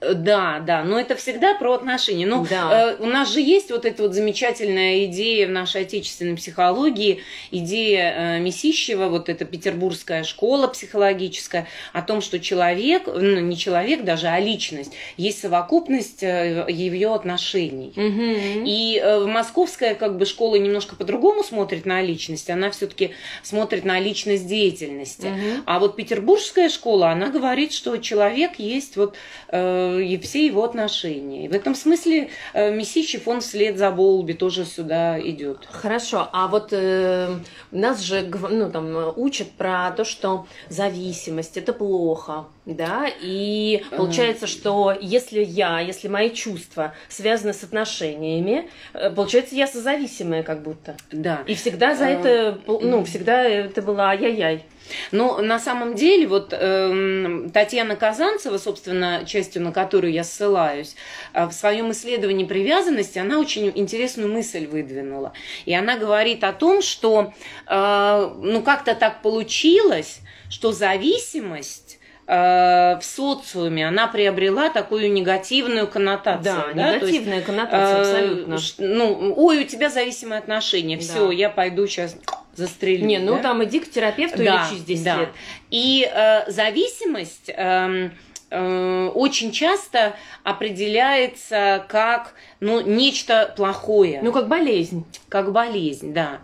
[0.00, 2.26] Э, да, да, но это всегда про отношения.
[2.26, 2.92] Но да.
[2.92, 8.14] э, у нас же есть вот эта вот замечательная идея в нашей отечественной психологии, идея
[8.16, 14.28] э, Месищева, вот эта петербургская школа психологическая, о том, что человек, ну не человек даже,
[14.28, 17.92] а личность, есть совокупность э, ее отношений.
[17.96, 18.66] Угу.
[18.66, 23.98] И э, московская как бы школа немножко по-другому смотрит на личность, она все-таки смотрит на
[24.00, 25.26] личность деятельности.
[25.26, 25.62] Угу.
[25.66, 29.16] А вот петербургская школа, она говорит, что человек есть вот
[29.51, 31.44] Э, и все его отношения.
[31.44, 35.68] И в этом смысле э, Месищев, он вслед за Болби тоже сюда идет.
[35.70, 37.36] Хорошо, а вот э,
[37.70, 44.96] нас же ну, там, учат про то, что зависимость это плохо, да, и получается, что
[44.98, 50.96] если я, если мои чувства связаны с отношениями, э, получается, я созависимая как будто.
[51.10, 51.42] Да.
[51.46, 54.64] И всегда за это, ну, всегда это было ай-яй-яй.
[55.10, 60.96] Но на самом деле вот э, Татьяна Казанцева, собственно, частью на которую я ссылаюсь,
[61.32, 65.32] э, в своем исследовании привязанности она очень интересную мысль выдвинула.
[65.64, 67.32] И она говорит о том, что
[67.66, 76.44] э, ну как-то так получилось, что зависимость э, в социуме она приобрела такую негативную коннотацию.
[76.44, 76.94] Да, да?
[76.94, 78.58] негативная есть, коннотация, э, абсолютно.
[78.78, 81.02] Ну, ой, у тебя зависимые отношения, да.
[81.02, 82.16] все, я пойду сейчас
[82.54, 83.04] застрелить.
[83.04, 83.42] Не, ну да?
[83.42, 85.20] там иди к терапевту да, и лечись 10 да.
[85.20, 85.28] лет.
[85.70, 88.10] И э, зависимость э,
[88.50, 94.20] э, очень часто определяется как ну, нечто плохое.
[94.22, 95.04] Ну, как болезнь.
[95.28, 96.40] Как болезнь, да.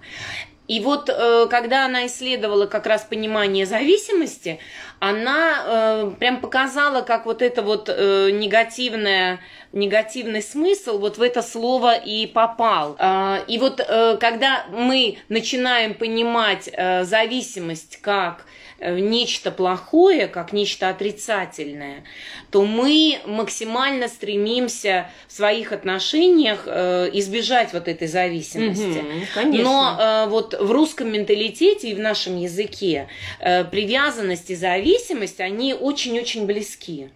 [0.69, 4.61] И вот э, когда она исследовала как раз понимание зависимости,
[5.01, 9.41] она э, прям показала, как вот это вот э, негативное,
[9.73, 12.97] негативный смысл вот в это слово и попал.
[12.99, 18.45] Э, и вот э, когда мы начинаем понимать э, зависимость как
[18.81, 22.05] Э, нечто плохое, как нечто отрицательное,
[22.53, 28.99] то мы максимально стремимся в своих отношениях избежать вот этой зависимости.
[28.99, 29.65] Угу, конечно.
[29.65, 33.09] Но вот в русском менталитете и в нашем языке
[33.41, 37.11] привязанность и зависимость, они очень-очень близки.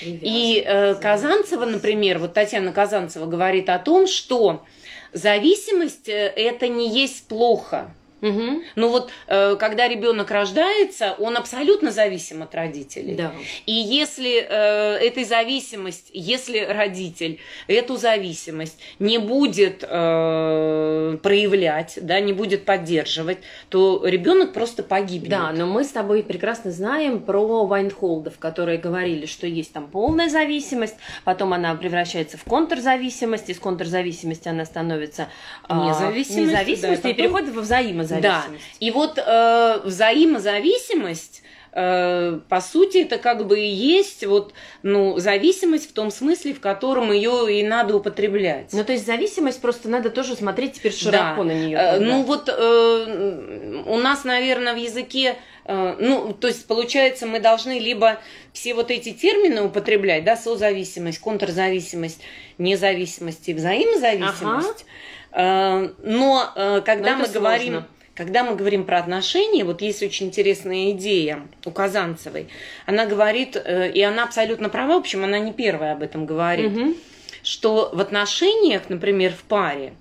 [0.00, 4.64] И э, Казанцева, например, вот Татьяна Казанцева говорит о том, что
[5.12, 7.92] зависимость это не есть плохо.
[8.22, 8.62] Угу.
[8.76, 13.16] Ну вот, э, когда ребенок рождается, он абсолютно зависим от родителей.
[13.16, 13.32] Да.
[13.66, 22.32] И если э, этой зависимость, если родитель эту зависимость не будет э, проявлять, да, не
[22.32, 25.30] будет поддерживать, то ребенок просто погибнет.
[25.30, 30.28] Да, но мы с тобой прекрасно знаем про Вайнхолдов, которые говорили, что есть там полная
[30.28, 35.26] зависимость, потом она превращается в контрзависимость, из контрзависимости она становится
[35.68, 37.10] э, независимостью, независимостью да, и, потом...
[37.10, 38.62] и переходит во взаимозависимость взаимозависимость.
[38.80, 38.86] Да.
[38.86, 45.90] И вот э, взаимозависимость э, по сути, это как бы и есть вот, ну, зависимость
[45.90, 48.72] в том смысле, в котором ее и надо употреблять.
[48.72, 51.44] Ну, то есть зависимость просто надо тоже смотреть теперь широко да.
[51.44, 51.78] на нее.
[51.78, 57.40] Э, ну, вот э, у нас, наверное, в языке, э, ну, то есть, получается, мы
[57.40, 58.20] должны либо
[58.52, 62.20] все вот эти термины употреблять, да, созависимость, контрзависимость,
[62.58, 64.84] независимость и взаимозависимость.
[65.32, 65.88] Ага.
[65.88, 67.84] Э, но когда но мы говорим...
[68.14, 72.48] Когда мы говорим про отношения, вот есть очень интересная идея у Казанцевой.
[72.84, 76.72] Она говорит, э, и она абсолютно права, в общем, она не первая об этом говорит,
[76.72, 76.94] угу.
[77.42, 79.94] что в отношениях, например, в паре,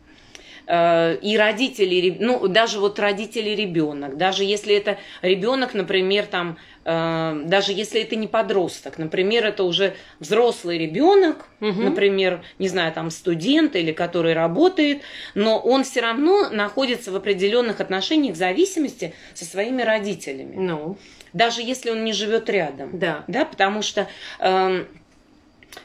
[0.68, 7.74] э, и родители, ну, даже вот родители ребенок, даже если это ребенок, например, там даже
[7.74, 11.82] если это не подросток, например, это уже взрослый ребенок, угу.
[11.82, 15.02] например, не знаю, там студент или который работает,
[15.36, 20.56] но он все равно находится в определенных отношениях зависимости со своими родителями.
[20.58, 20.98] Ну.
[21.34, 22.98] Даже если он не живет рядом.
[22.98, 23.24] Да.
[23.28, 24.08] Да, потому что
[24.40, 24.86] э,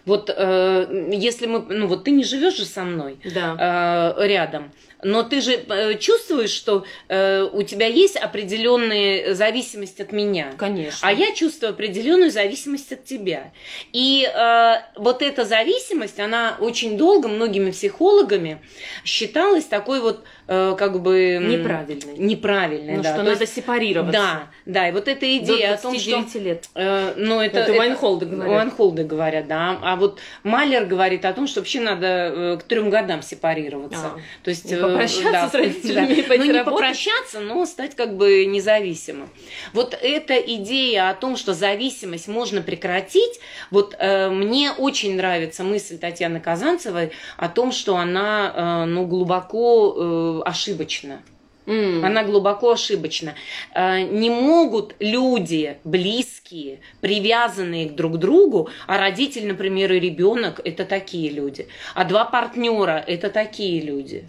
[0.04, 4.14] вот э, если мы, ну вот ты не живешь же со мной да.
[4.18, 4.72] э, рядом,
[5.06, 10.52] но ты же э, чувствуешь, что э, у тебя есть определенная зависимость от меня.
[10.58, 10.98] Конечно.
[11.06, 13.52] А я чувствую определенную зависимость от тебя.
[13.92, 18.58] И э, вот эта зависимость, она очень долго многими психологами
[19.04, 22.18] считалась такой вот э, как бы неправильной.
[22.18, 23.10] Неправильной, ну, да.
[23.10, 24.20] что То надо есть, сепарироваться.
[24.20, 24.88] Да, да.
[24.88, 26.68] И вот эта идея о том, что лет.
[26.74, 28.54] Э, ну это, это, Вайнхолды говорят.
[28.54, 29.78] Вайнхолды говорят, да.
[29.82, 34.06] А вот Малер говорит о том, что вообще надо э, к трем годам сепарироваться.
[34.06, 36.12] А, То есть э, попрощаться да, с родителями да.
[36.14, 36.80] и пойти Ну, не работать.
[36.80, 39.28] попрощаться, но стать как бы независимым.
[39.72, 45.98] Вот эта идея о том, что зависимость можно прекратить, вот э, мне очень нравится мысль
[45.98, 51.22] Татьяны Казанцевой о том, что она, э, ну, глубоко э, ошибочна.
[51.66, 52.04] Mm.
[52.04, 53.34] Она глубоко ошибочна.
[53.74, 60.60] Э, не могут люди близкие близкие, привязанные друг к другу, а родитель, например, и ребенок–
[60.64, 64.28] это такие люди, а два партнера– это такие люди.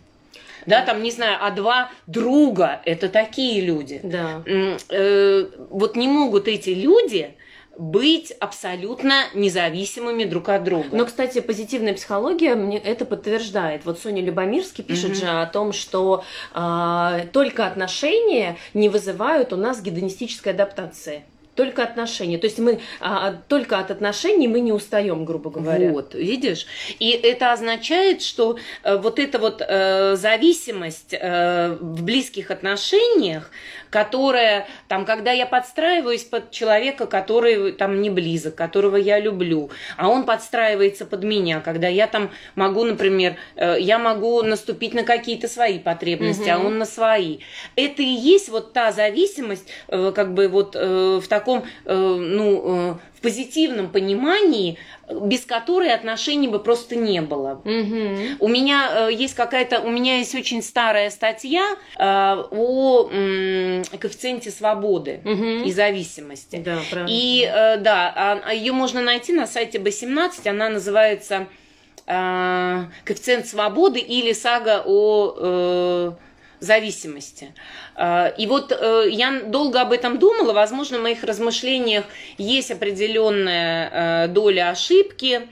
[0.67, 4.01] Да, там, не знаю, а два друга– это такие люди.
[4.03, 4.43] Да.
[4.89, 7.35] Э, вот не могут эти люди
[7.77, 10.89] быть абсолютно независимыми друг от друга.
[10.91, 13.85] Но, кстати, позитивная психология мне это подтверждает.
[13.85, 15.15] Вот Соня Любомирский пишет угу.
[15.15, 21.23] же о том, что э, только отношения не вызывают у нас гедонистической адаптации
[21.57, 22.37] только отношения.
[22.37, 25.91] То есть мы а, только от отношений мы не устаем, грубо говоря.
[25.91, 26.67] Вот, видишь?
[26.99, 33.51] И это означает, что э, вот эта вот э, зависимость э, в близких отношениях,
[33.89, 40.09] которая там, когда я подстраиваюсь под человека, который там не близок, которого я люблю, а
[40.09, 45.47] он подстраивается под меня, когда я там могу, например, э, я могу наступить на какие-то
[45.47, 46.51] свои потребности, угу.
[46.51, 47.39] а он на свои.
[47.75, 53.21] Это и есть вот та зависимость, э, как бы вот э, в таком ну, в
[53.21, 54.77] позитивном понимании,
[55.09, 57.61] без которой отношений бы просто не было.
[57.65, 58.37] Угу.
[58.39, 61.65] У меня э, есть какая-то, у меня есть очень старая статья
[61.99, 63.09] о
[63.99, 65.65] коэффициенте свободы угу.
[65.65, 66.57] и зависимости.
[66.57, 67.09] Да, правильно.
[67.11, 67.49] И
[67.79, 71.47] да, а, а ее можно найти на сайте B17, она называется
[72.05, 76.15] коэффициент свободы или сага о
[76.59, 77.53] зависимости.
[77.95, 82.05] А, и вот э, я долго об этом думала, возможно, в моих размышлениях
[82.37, 85.47] есть определенная э, доля ошибки,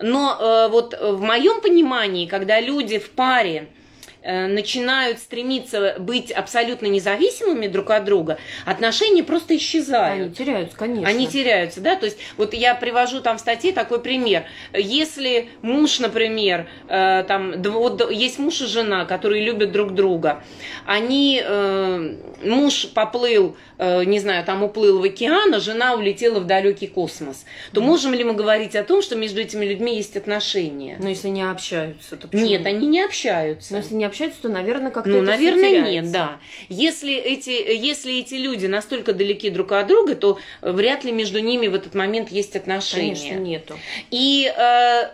[0.00, 3.83] но э, вот в моем понимании, когда люди в паре Э,
[4.24, 10.26] начинают стремиться быть абсолютно независимыми друг от друга, отношения просто исчезают.
[10.26, 11.08] Они теряются, конечно.
[11.08, 14.44] Они теряются, да, то есть вот я привожу там в статье такой пример.
[14.72, 20.42] Если муж, например, э, там, вот есть муж и жена, которые любят друг друга,
[20.86, 26.86] они, э, муж поплыл, не знаю, там уплыл в океан, а жена улетела в далекий
[26.86, 30.96] космос, то можем ли мы говорить о том, что между этими людьми есть отношения?
[31.00, 32.46] Но если не общаются, то почему?
[32.46, 33.72] Нет, они не общаются.
[33.72, 36.38] Но если не общаются, то, наверное, как-то Ну, это наверное, нет, да.
[36.68, 41.66] Если эти, если эти люди настолько далеки друг от друга, то вряд ли между ними
[41.66, 43.14] в этот момент есть отношения.
[43.14, 43.74] Конечно, нету.
[44.10, 45.10] И э,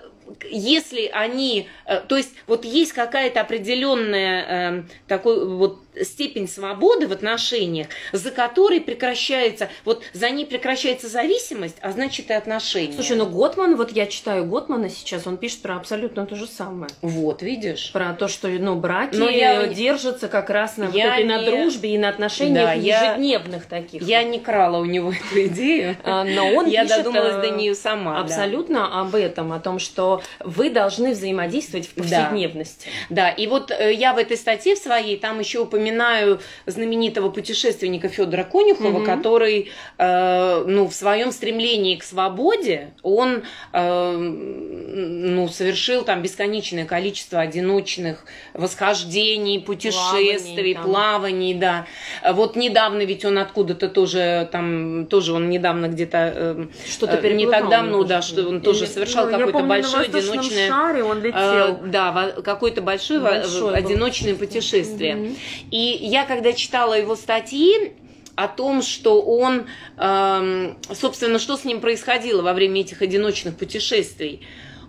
[0.51, 7.13] если они, э, то есть вот есть какая-то определенная э, такой вот степень свободы в
[7.13, 12.95] отношениях, за которой прекращается, вот за ней прекращается зависимость, а значит и отношения.
[12.95, 16.91] Слушай, ну Готман, вот я читаю Готмана сейчас, он пишет про абсолютно то же самое.
[17.03, 17.91] Вот, видишь?
[17.93, 19.67] Про то, что, ну, браки Но я...
[19.67, 21.25] держатся как раз на, я вот, не...
[21.25, 23.69] на дружбе и на отношениях да, ежедневных я...
[23.69, 24.03] таких.
[24.03, 28.21] Я не крала у него эту идею, а, но он Я додумалась до нее сама.
[28.21, 32.89] Абсолютно об этом, о том, что вы должны взаимодействовать в повседневности.
[33.09, 37.31] Да, и вот э, я в этой статье в своей там еще упоминаю вспоминаю знаменитого
[37.31, 39.05] путешественника Федора Конюхова, угу.
[39.05, 47.41] который, э, ну, в своем стремлении к свободе, он, э, ну, совершил там бесконечное количество
[47.41, 51.87] одиночных восхождений, путешествий, плаваний, плаваний да.
[52.33, 57.47] Вот недавно ведь он откуда-то тоже там, тоже он недавно где-то э, что-то э, не
[57.47, 61.41] так давно, да, что он тоже совершал ну, какое-то большое одиночное, шаре он летел.
[61.41, 65.17] Э, да, какое-то большое, большое одиночное путешествие.
[65.17, 65.31] Угу.
[65.71, 67.93] И я когда читала его статьи,
[68.37, 69.67] о том, что он,
[69.99, 74.47] э, собственно, что с ним происходило во время этих одиночных путешествий.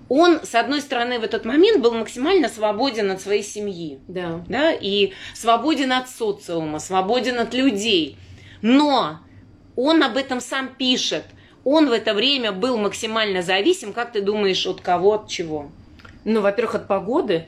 [0.07, 4.43] Он, с одной стороны, в этот момент был максимально свободен от своей семьи, да.
[4.47, 8.17] Да, и свободен от социума, свободен от людей.
[8.61, 9.19] Но
[9.75, 11.23] он об этом сам пишет.
[11.63, 15.71] Он в это время был максимально зависим, как ты думаешь, от кого, от чего?
[16.25, 17.47] Ну, во-первых, от погоды.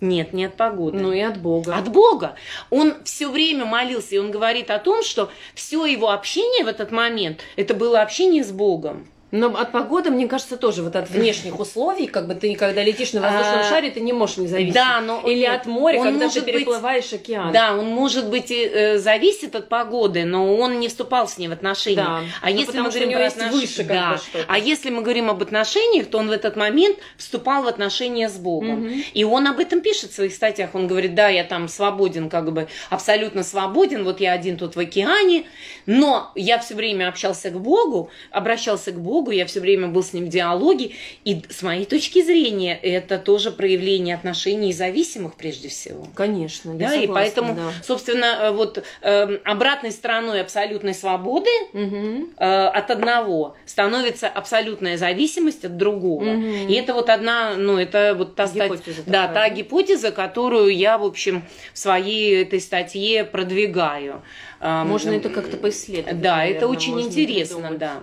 [0.00, 0.98] Нет, не от погоды.
[0.98, 1.76] Ну и от Бога.
[1.76, 2.36] От Бога.
[2.70, 6.90] Он все время молился, и он говорит о том, что все его общение в этот
[6.90, 9.08] момент, это было общение с Богом.
[9.34, 13.12] Но от погоды, мне кажется, тоже вот от внешних условий, как бы ты, когда летишь
[13.14, 14.74] на воздушном а, шаре, ты не можешь не зависеть.
[14.74, 17.52] Да, но Или от моря, когда ты переплываешь быть, океан.
[17.52, 21.48] Да, он, может быть, и, э, зависит от погоды, но он не вступал с ней
[21.48, 21.96] в отношения.
[21.96, 23.52] Да, а ну, если мы говорим про отнош...
[23.52, 24.20] выше да.
[24.46, 28.36] А если мы говорим об отношениях, то он в этот момент вступал в отношения с
[28.36, 28.84] Богом.
[28.84, 28.94] Угу.
[29.14, 30.76] И он об этом пишет в своих статьях.
[30.76, 34.78] Он говорит, да, я там свободен, как бы абсолютно свободен, вот я один тут в
[34.78, 35.46] океане,
[35.86, 40.02] но я все время общался к Богу, обращался к Богу, диалогу, я все время был
[40.02, 40.90] с ним в диалоге,
[41.24, 46.06] и с моей точки зрения это тоже проявление отношений зависимых прежде всего.
[46.14, 47.72] Конечно, да, согласна, и поэтому, да.
[47.82, 52.28] собственно, э, вот э, обратной стороной абсолютной свободы угу.
[52.36, 56.24] э, от одного становится абсолютная зависимость от другого.
[56.24, 56.68] Угу.
[56.68, 60.98] И это вот одна, ну, это вот та гипотеза, стать, да, та гипотеза, которую я,
[60.98, 64.22] в общем, в своей этой статье продвигаю.
[64.60, 66.20] Можно это как-то поисследовать.
[66.20, 67.78] Да, наверное, это очень интересно, придумать.
[67.78, 68.00] да.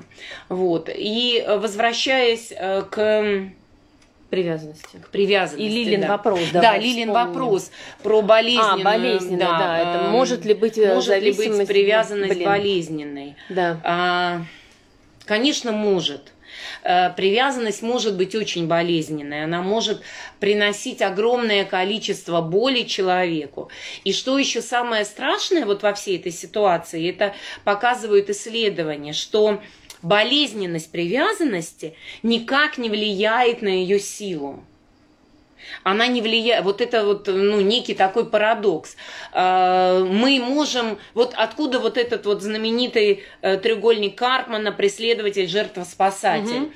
[0.49, 0.89] Вот.
[0.93, 3.51] И э, возвращаясь э, к
[4.31, 4.97] привязанности.
[4.97, 5.61] К привязанности.
[5.61, 6.07] И Лилин да.
[6.07, 6.39] вопрос.
[6.53, 7.13] Да, Лилин вспомним.
[7.13, 7.71] вопрос
[8.01, 8.81] про болезненную.
[8.81, 9.57] А, болезненную, да.
[9.59, 9.77] да.
[9.79, 12.45] Это может ли быть э, может ли быть привязанность Блин.
[12.45, 13.35] болезненной?
[13.49, 13.79] Да.
[13.83, 14.41] А,
[15.25, 16.31] конечно, может.
[16.83, 20.01] Э, привязанность может быть очень болезненной, она может
[20.39, 23.69] приносить огромное количество боли человеку.
[24.03, 29.61] И что еще самое страшное вот во всей этой ситуации, это показывают исследования, что
[30.01, 34.63] болезненность привязанности никак не влияет на ее силу
[35.83, 38.95] она не влияет, вот это вот, ну, некий такой парадокс.
[39.31, 46.63] А, мы можем, вот откуда вот этот вот знаменитый э, треугольник Карпмана, преследователь, жертва, спасатель.
[46.63, 46.71] Угу.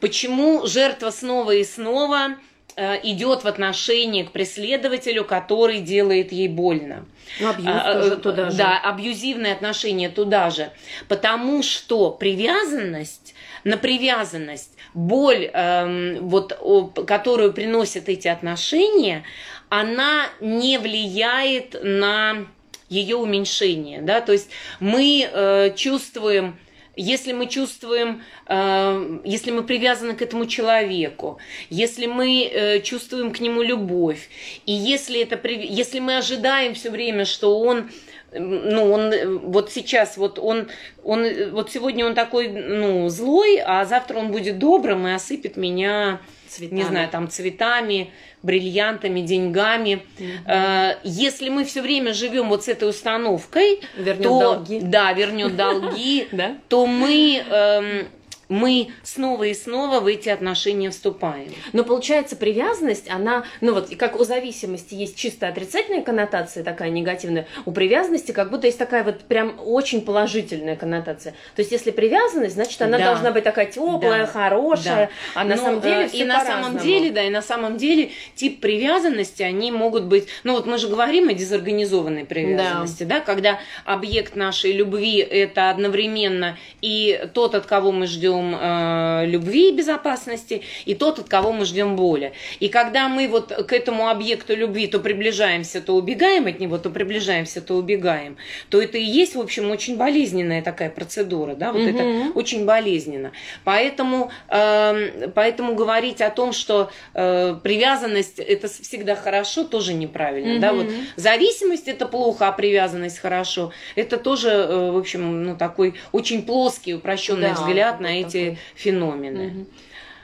[0.00, 2.36] Почему жертва снова и снова
[2.76, 7.06] э, идет в отношении к преследователю, который делает ей больно.
[7.40, 8.56] Ну, абьюз а, тоже туда же.
[8.56, 10.70] Да, абьюзивные отношения туда же.
[11.08, 13.34] Потому что привязанность
[13.64, 19.24] на привязанность, боль, эм, вот, о, которую приносят эти отношения,
[19.68, 22.46] она не влияет на
[22.88, 24.48] ее уменьшение, да, то есть
[24.80, 26.58] мы э, чувствуем
[27.00, 31.38] если мы чувствуем, э, если мы привязаны к этому человеку,
[31.70, 34.28] если мы э, чувствуем к нему любовь,
[34.66, 37.88] и если, это, если мы ожидаем все время, что он
[38.32, 40.68] ну, он вот сейчас, вот он,
[41.02, 46.20] он, вот сегодня он такой, ну, злой, а завтра он будет добрым и осыпет меня,
[46.48, 46.78] цветами.
[46.78, 48.10] не знаю, там, цветами,
[48.42, 50.02] бриллиантами, деньгами.
[50.18, 50.98] Угу.
[51.04, 54.80] Если мы все время живем вот с этой установкой, вернет то, долги.
[54.80, 56.28] да, вернет долги,
[56.68, 58.08] то мы эм,
[58.48, 61.52] мы снова и снова в эти отношения вступаем.
[61.72, 67.46] Но получается привязанность, она, ну вот как у зависимости есть чисто отрицательная коннотация, такая негативная,
[67.66, 71.32] у привязанности как будто есть такая вот прям очень положительная коннотация.
[71.54, 73.04] То есть если привязанность, значит она да.
[73.04, 74.26] должна быть такая теплая, да.
[74.26, 75.40] хорошая, да.
[75.40, 78.10] а на Но, самом деле э, и на самом деле, да, и на самом деле
[78.34, 83.20] тип привязанности они могут быть, ну вот мы же говорим о дезорганизованной привязанности, да, да
[83.20, 89.70] когда объект нашей любви это одновременно и тот, от кого мы ждем ждем э, любви
[89.70, 92.32] и безопасности, и тот, от кого мы ждем боли.
[92.60, 96.90] И когда мы вот к этому объекту любви то приближаемся, то убегаем от него, то
[96.90, 98.36] приближаемся, то убегаем,
[98.70, 101.90] то это и есть, в общем, очень болезненная такая процедура, да, вот угу.
[101.90, 103.32] это очень болезненно.
[103.64, 110.60] Поэтому, э, поэтому говорить о том, что э, привязанность это всегда хорошо, тоже неправильно, угу.
[110.60, 110.86] да, вот
[111.16, 116.94] зависимость это плохо, а привязанность хорошо, это тоже, э, в общем, ну такой очень плоский
[116.94, 119.46] упрощенный да, взгляд на эти эти феномены.
[119.46, 119.66] Угу.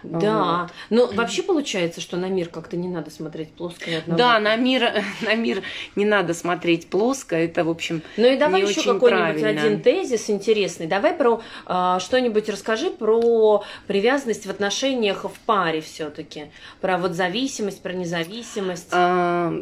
[0.04, 3.90] Да, но вообще получается, что на мир как-то не надо смотреть плоско.
[4.06, 5.62] Да, на мир, на мир
[5.96, 10.86] не надо смотреть плоско, это, в общем, Ну и давай еще какой-нибудь один тезис интересный.
[10.86, 16.46] Давай про э, что-нибудь расскажи про привязанность в отношениях в паре все-таки.
[16.80, 18.88] Про вот зависимость, про независимость.
[18.92, 19.52] А,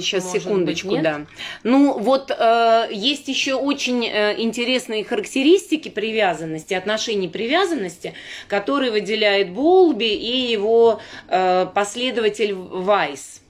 [0.00, 1.26] сейчас, Может секундочку, быть, да.
[1.62, 8.14] Ну вот э, есть еще очень э, интересные характеристики привязанности, отношений привязанности,
[8.48, 13.42] которые выделяет Бол Колби и его э, последователь Вайс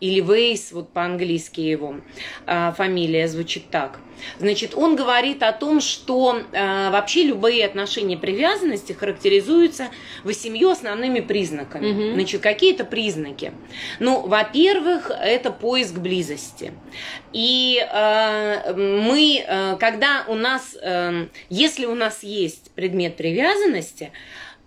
[0.00, 1.96] или Вейс, вот по-английски его
[2.46, 3.98] э, фамилия звучит так.
[4.38, 9.88] Значит, он говорит о том, что э, вообще любые отношения привязанности характеризуются
[10.22, 11.90] восемью основными признаками.
[11.90, 12.14] Угу.
[12.14, 13.52] Значит, какие это признаки?
[13.98, 16.72] Ну, во-первых, это поиск близости.
[17.32, 24.12] И э, мы, э, когда у нас, э, если у нас есть предмет привязанности,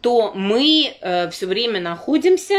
[0.02, 2.56] то мы э, все время находимся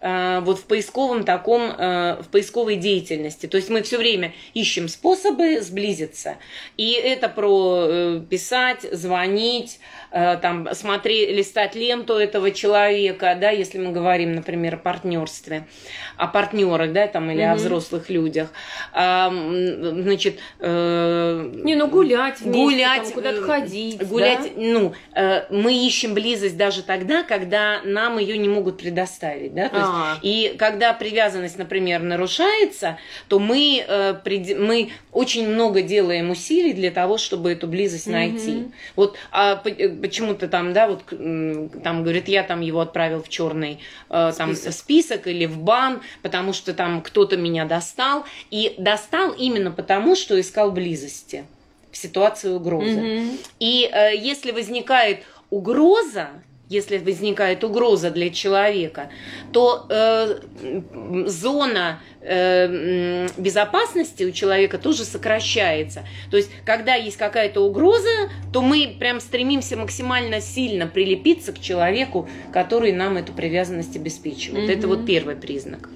[0.00, 3.46] э, вот в поисковом таком, э, в поисковой деятельности.
[3.46, 6.36] То есть мы все время ищем способы сблизиться.
[6.76, 9.80] И это про э, писать, звонить,
[10.12, 15.66] там, смотреть, листать ленту этого человека, да, если мы говорим, например, о партнерстве,
[16.16, 17.52] о партнерах, да, там, или угу.
[17.52, 18.52] о взрослых людях.
[18.92, 24.50] А, значит, э, не, ну гулять вместе, гулять, там, куда-то ходить, гулять, да?
[24.56, 29.76] ну, э, мы ищем близость даже тогда, когда нам ее не могут предоставить, да, то
[29.76, 30.18] есть А.
[30.22, 32.98] И когда привязанность, например, нарушается,
[33.28, 34.14] то мы, э,
[34.58, 38.56] мы очень много делаем усилий для того, чтобы эту близость найти.
[38.56, 38.72] Угу.
[38.96, 39.56] Вот а
[40.02, 43.78] почему-то там, да, вот там говорит, я там его отправил в черный
[44.10, 44.72] э, там список.
[44.74, 48.24] список или в бан, потому что там кто-то меня достал.
[48.50, 51.44] И достал именно потому, что искал близости
[51.90, 52.98] в ситуации угрозы.
[52.98, 53.38] Угу.
[53.60, 56.30] И э, если возникает угроза,
[56.72, 59.10] если возникает угроза для человека,
[59.52, 60.40] то э,
[61.26, 66.04] зона э, безопасности у человека тоже сокращается.
[66.30, 72.28] То есть, когда есть какая-то угроза, то мы прям стремимся максимально сильно прилепиться к человеку,
[72.52, 74.68] который нам эту привязанность обеспечивает.
[74.68, 74.78] Mm-hmm.
[74.78, 75.90] Это вот первый признак.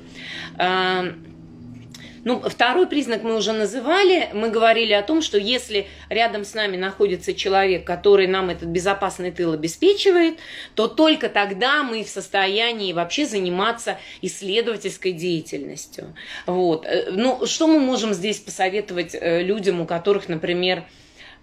[2.27, 4.29] Ну, второй признак мы уже называли.
[4.33, 9.31] Мы говорили о том, что если рядом с нами находится человек, который нам этот безопасный
[9.31, 10.41] тыл обеспечивает,
[10.75, 16.17] то только тогда мы в состоянии вообще заниматься исследовательской деятельностью.
[16.47, 16.85] Вот.
[16.85, 20.83] Э, ну, что мы можем здесь посоветовать э, людям, у которых, например,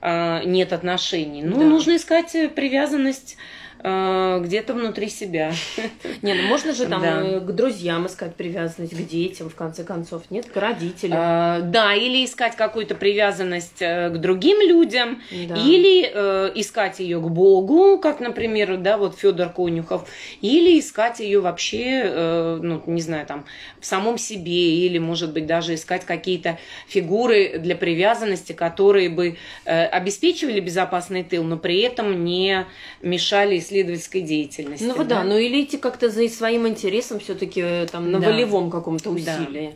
[0.01, 1.43] э, нет отношений?
[1.43, 1.63] Ну, да.
[1.63, 3.37] нужно искать привязанность
[3.83, 5.51] где-то внутри себя.
[6.21, 7.21] Не, ну можно же там да.
[7.21, 11.17] Э, к друзьям искать привязанность, к детям, в конце концов, нет, к родителям.
[11.19, 15.55] А, да, или искать какую-то привязанность к другим людям, да.
[15.55, 20.07] или э, искать ее к Богу, как, например, да, вот Федор Конюхов,
[20.41, 23.45] или искать ее вообще, э, ну, не знаю, там,
[23.81, 26.57] в самом себе, или, может быть, даже искать какие-то
[26.87, 32.65] фигуры для привязанности, которые бы э, обеспечивали безопасный тыл, но при этом не
[33.01, 34.83] мешали исследовать исследовательской деятельности.
[34.83, 38.27] Ну да, да ну или идти как-то за своим интересом все-таки э, там на да.
[38.27, 39.75] волевом каком-то усилии.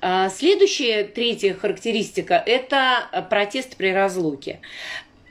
[0.00, 0.24] Да.
[0.24, 4.60] А, следующая, третья характеристика– это протест при разлуке.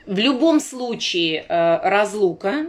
[0.06, 2.66] В любом случае э, разлука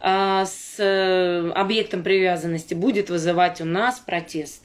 [0.00, 4.61] э, с объектом привязанности будет вызывать у нас протест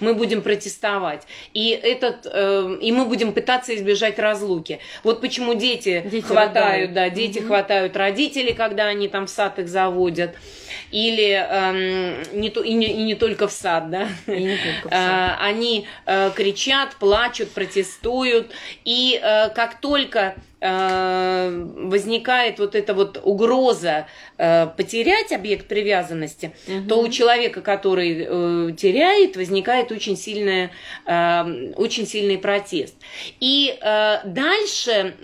[0.00, 1.22] мы будем протестовать.
[1.54, 4.78] И, этот, э, и мы будем пытаться избежать разлуки.
[5.04, 6.92] Вот почему дети, дети хватают, рыдают.
[6.92, 7.48] да, дети угу.
[7.48, 10.34] хватают родителей, когда они там в сад их заводят.
[10.90, 14.08] Или э, не, то, и, не, и не только в сад, да.
[14.26, 15.38] И не только в сад.
[15.40, 18.50] Э, они э, кричат, плачут, протестуют.
[18.84, 24.06] И э, как только Э, возникает вот эта вот угроза
[24.38, 26.88] э, потерять объект привязанности, угу.
[26.88, 30.70] то у человека, который э, теряет, возникает очень, сильная,
[31.04, 32.94] очень сильный протест.
[33.40, 33.76] И
[34.24, 35.14] дальше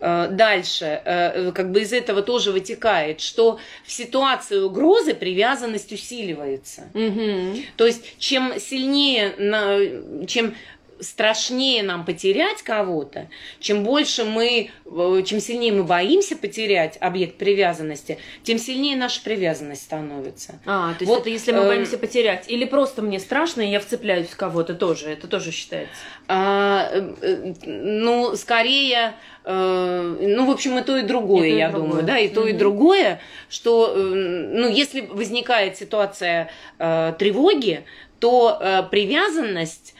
[0.00, 6.90] дальше, как бы из этого тоже вытекает, что в ситуации угрозы привязанность усиливается.
[6.92, 7.62] Угу.
[7.76, 10.54] То есть чем сильнее, чем
[11.00, 13.28] страшнее нам потерять кого-то,
[13.60, 19.82] чем больше мы, э, чем сильнее мы боимся потерять объект привязанности, тем сильнее наша привязанность
[19.82, 20.60] становится.
[20.66, 23.68] А, то есть вот, это если мы э, боимся потерять, или просто мне страшно, и
[23.68, 25.94] я вцепляюсь в кого-то тоже, это тоже считается?
[26.28, 29.14] А, э, ну, скорее,
[29.46, 31.88] ну, в общем, и то, и другое, и то, и я другое.
[31.88, 32.50] думаю, да, и то, mm-hmm.
[32.50, 33.20] и другое,
[33.50, 37.84] что, ну, если возникает ситуация тревоги,
[38.20, 39.98] то привязанность а,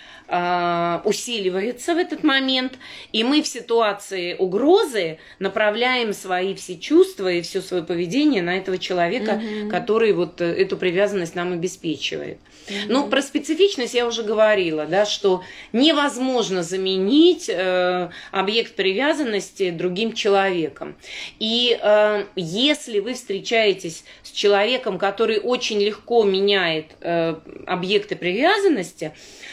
[1.05, 2.79] усиливается в этот момент,
[3.13, 8.79] и мы в ситуации угрозы направляем свои все чувства и все свое поведение на этого
[8.79, 9.71] человека, угу.
[9.71, 12.39] который вот э, эту привязанность нам обеспечивает.
[12.69, 12.77] Угу.
[12.89, 20.97] Ну, про специфичность я уже говорила, да, что невозможно заменить э, объект привязанности другим человеком.
[21.39, 29.13] И э, если вы встречаетесь с человеком, который очень легко меняет э, объекты привязанности,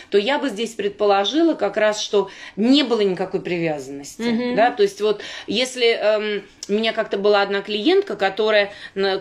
[0.09, 4.21] то я бы здесь предположила как раз, что не было никакой привязанности.
[4.21, 4.55] Mm-hmm.
[4.55, 4.71] Да?
[4.71, 8.71] То есть вот если эм, у меня как-то была одна клиентка, которая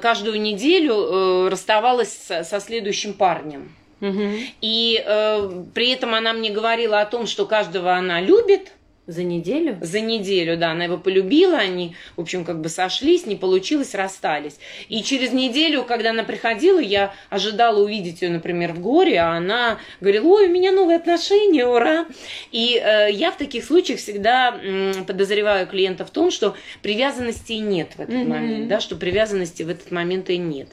[0.01, 3.74] каждую неделю э, расставалась со, со следующим парнем.
[4.01, 4.30] Угу.
[4.62, 8.72] И э, при этом она мне говорила о том, что каждого она любит,
[9.11, 9.78] за неделю?
[9.80, 10.72] За неделю, да.
[10.72, 14.58] Она его полюбила, они, в общем, как бы сошлись, не получилось, расстались.
[14.88, 19.78] И через неделю, когда она приходила, я ожидала увидеть ее, например, в горе, а она
[20.00, 22.06] говорила, ой, у меня новые отношения, ура!
[22.52, 27.90] И э, я в таких случаях всегда э, подозреваю клиента в том, что привязанности нет
[27.96, 28.28] в этот mm-hmm.
[28.28, 30.68] момент, да, что привязанности в этот момент и нет.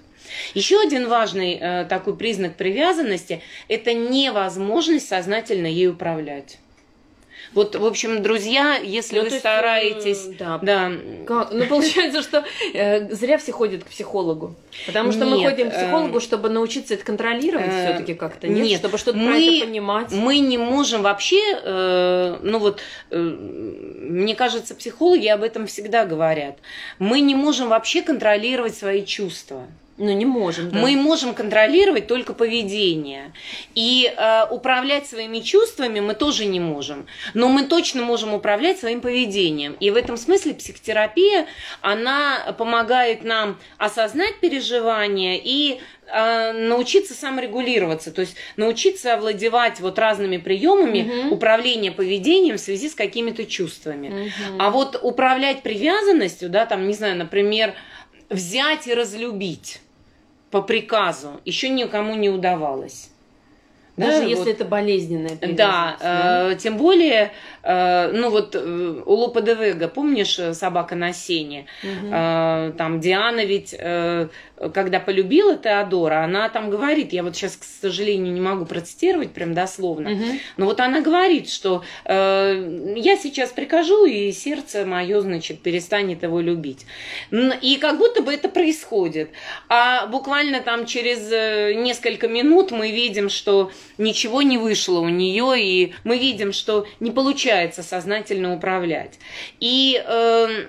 [0.53, 6.59] Еще один важный э, такой признак привязанности– это невозможность сознательно ей управлять.
[7.57, 10.27] Вот, в общем, друзья, если ну, вы есть, стараетесь...
[10.37, 10.59] Да.
[10.61, 10.91] да.
[11.25, 11.51] Как?
[11.51, 12.45] Ну, получается, что
[12.75, 14.53] э, зря все ходят к психологу.
[14.85, 18.47] Потому что нет, мы ходим к э, психологу, чтобы научиться это контролировать э, все-таки как-то.
[18.47, 20.11] Нет, нет, чтобы что-то мы, про это понимать.
[20.11, 22.79] Мы не можем вообще, э, ну вот,
[23.09, 26.59] э, мне кажется, психологи об этом всегда говорят.
[26.99, 29.65] Мы не можем вообще контролировать свои чувства.
[29.97, 30.69] Ну, не можем.
[30.69, 30.77] Да.
[30.77, 33.33] Мы можем контролировать только поведение.
[33.73, 37.07] И э, управлять своими чувствами мы тоже не можем.
[37.33, 39.75] Но мы точно можем управлять своим поведением.
[39.79, 41.47] И в этом смысле психотерапия,
[41.81, 50.37] она помогает нам осознать переживания и э, научиться саморегулироваться, то есть научиться овладевать вот разными
[50.37, 51.31] приемами Мгм.
[51.33, 54.09] управления поведением в связи с какими-то чувствами.
[54.09, 54.61] Мгм.
[54.61, 57.73] А вот управлять привязанностью, да, там, не знаю, например,
[58.29, 59.79] взять и разлюбить
[60.57, 63.11] по приказу еще никому не удавалось.
[63.95, 64.47] Даже Да, если вот.
[64.47, 66.51] это болезненная Да, привязанность, да?
[66.51, 67.31] э, тем более,
[68.13, 71.65] ну вот э, у Лопа де Вега, помнишь э, «Собака на сене»?
[71.83, 74.29] Э, там Диана ведь, э,
[74.73, 79.53] когда полюбила Теодора, она там говорит, я вот сейчас, к сожалению, не могу процитировать прям
[79.53, 80.39] дословно, Мгм.
[80.57, 86.39] но вот она говорит, что э, я сейчас прикажу, и сердце мое, значит, перестанет его
[86.39, 86.85] любить.
[87.61, 89.29] И как будто бы это происходит.
[89.67, 95.53] А буквально там через э, несколько минут мы видим, что ничего не вышло у нее,
[95.57, 99.19] и мы видим, что не получается сознательно управлять.
[99.59, 100.65] И э,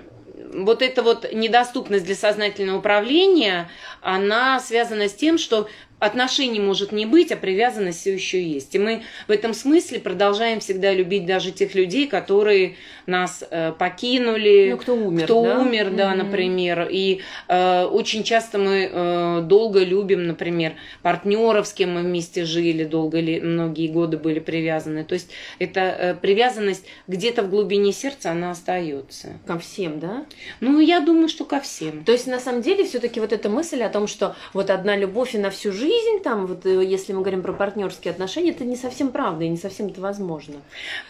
[0.53, 3.69] вот эта вот недоступность для сознательного управления,
[4.01, 5.69] она связана с тем, что
[5.99, 8.73] отношений может не быть, а привязанность все еще есть.
[8.75, 12.75] И мы в этом смысле продолжаем всегда любить даже тех людей, которые
[13.05, 15.59] нас э, покинули, Ну, кто умер, кто да?
[15.59, 16.17] умер, да, Мгм.
[16.19, 16.87] например.
[16.89, 22.83] И э, очень часто мы э, долго любим, например, партнеров, с кем мы вместе жили,
[22.85, 25.03] долго ли, многие годы были привязаны.
[25.03, 25.29] То есть
[25.59, 29.39] эта э, привязанность где-то в глубине сердца, она остается.
[29.45, 30.25] Ко всем, да?
[30.61, 32.03] Ну, я думаю, что ко всем.
[32.03, 35.35] То есть, на самом деле, все-таки вот эта мысль о том, что вот одна любовь
[35.35, 35.88] и на всю жизнь,
[36.23, 39.57] там, вот э, если мы говорим про партнерские отношения, это не совсем правда и не
[39.57, 40.55] совсем это возможно.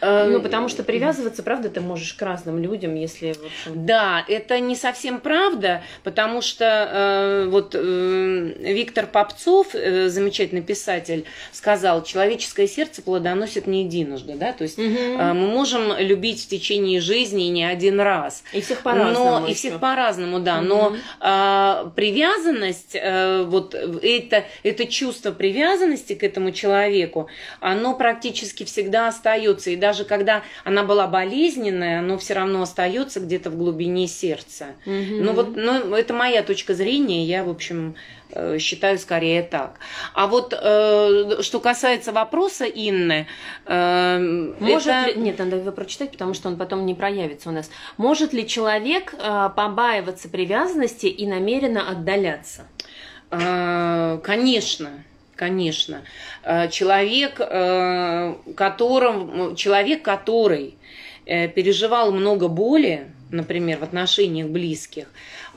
[0.02, 3.86] Э, Ну, потому что привязываться, правда, ты можешь к разным людям, если, в общем...
[3.86, 11.26] Да, это не совсем правда, потому что э, вот э, Виктор Попцов, э, замечательный писатель,
[11.52, 15.20] сказал, человеческое сердце плодоносит не единожды, да, то есть Мгм.
[15.20, 18.44] э, мы можем любить в течение жизни не один раз.
[18.54, 19.40] И всех по-разному.
[19.42, 20.62] Но и всех по-разному, да.
[20.62, 21.00] Но Мгм.
[21.20, 27.28] а, привязанность, э, вот это, это чувство привязанности к этому человеку,
[27.60, 29.70] оно практически всегда остается.
[29.72, 34.68] И даже когда она была болезненная, оно все равно остается где-то в глубине сердца.
[34.86, 35.24] Мгм.
[35.26, 37.96] Ну вот, ну, это моя точка зрения, я, в общем,
[38.32, 39.80] э, считаю скорее так.
[40.14, 43.28] А вот э, что касается вопроса Инны,
[43.66, 45.22] э, Может это- ли...
[45.22, 47.70] Нет, надо его прочитать, потому что он потом не проявится у нас.
[47.98, 52.68] Может ли человек э, побаиваться привязанности и намеренно отдаляться?
[53.32, 55.04] А, Конечно,
[55.36, 56.02] конечно.
[56.44, 60.76] А, Человек, э, которым, человек, который
[61.26, 65.08] э, переживал много боли, например, в отношениях близких,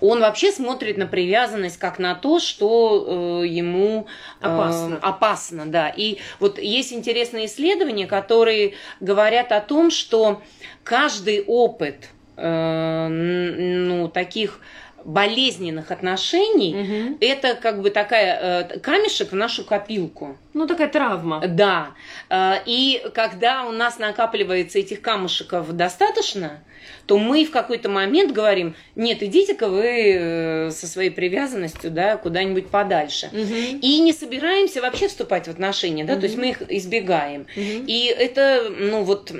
[0.00, 4.06] он вообще смотрит на привязанность как на то, что э, ему
[4.40, 4.98] э, Опасно.
[5.00, 5.88] опасно, да.
[5.88, 10.42] И вот есть интересные исследования, которые говорят о том, что
[10.82, 14.60] каждый опыт э, ну, таких
[15.04, 17.16] болезненных отношений Мгм.
[17.20, 20.36] это как бы такая э, камешек в нашу копилку.
[20.54, 21.42] Ну, такая травма.
[21.46, 21.90] Да.
[22.30, 26.62] Э, И когда у нас накапливается этих камушеков достаточно,
[27.06, 32.68] то мы в какой-то момент говорим, нет, идите-ка вы э, со своей привязанностью да, куда-нибудь
[32.68, 33.28] подальше.
[33.32, 33.78] Мгм.
[33.80, 37.46] И не собираемся вообще вступать в отношения, да, то есть мы их избегаем.
[37.56, 37.84] Мгм.
[37.86, 39.32] И это, ну вот,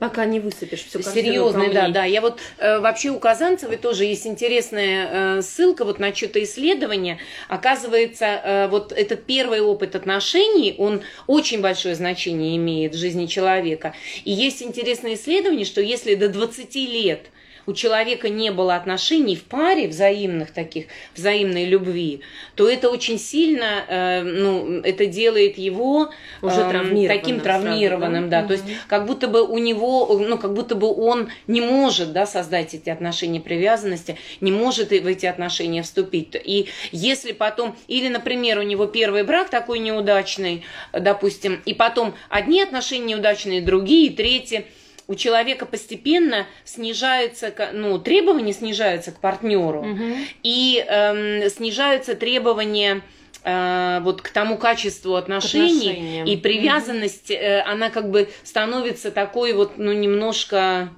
[0.00, 2.04] Пока не высыпешь все Серьезный, да, да.
[2.06, 7.18] Я вот э, вообще у Казанцевой тоже есть интересная э, ссылка вот на что-то исследование.
[7.48, 13.94] Оказывается, э, вот этот первый опыт отношений, он очень большое значение имеет в жизни человека.
[14.24, 17.26] И есть интересное исследование, что если до 20 лет
[17.70, 22.20] у человека не было отношений в паре взаимных таких, взаимной любви,
[22.56, 26.10] то это очень сильно, э, ну, это делает его
[26.42, 28.42] Уже эм, травмированным таким сразу, травмированным, да?
[28.42, 32.12] да, то есть как будто бы у него, ну, как будто бы он не может,
[32.12, 36.34] да, создать эти отношения привязанности, не может в эти отношения вступить.
[36.34, 42.60] И если потом, или, например, у него первый брак такой неудачный, допустим, и потом одни
[42.60, 44.66] отношения неудачные, другие, третьи,
[45.10, 50.14] у человека постепенно снижается, ну, требования снижаются к партнеру, Мгм.
[50.44, 53.02] и эм, снижаются требования
[53.42, 59.78] э, вот к тому качеству отношений, и привязанность, э, она как бы становится такой вот,
[59.78, 60.90] ну, немножко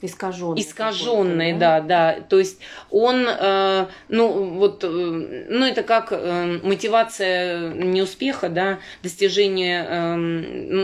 [0.00, 0.60] Искаженный.
[0.60, 1.80] Искаженный, да?
[1.80, 2.20] да, да.
[2.20, 9.84] То есть он, э, ну вот, э, ну это как э, мотивация неуспеха, да, достижение,
[9.88, 10.16] э,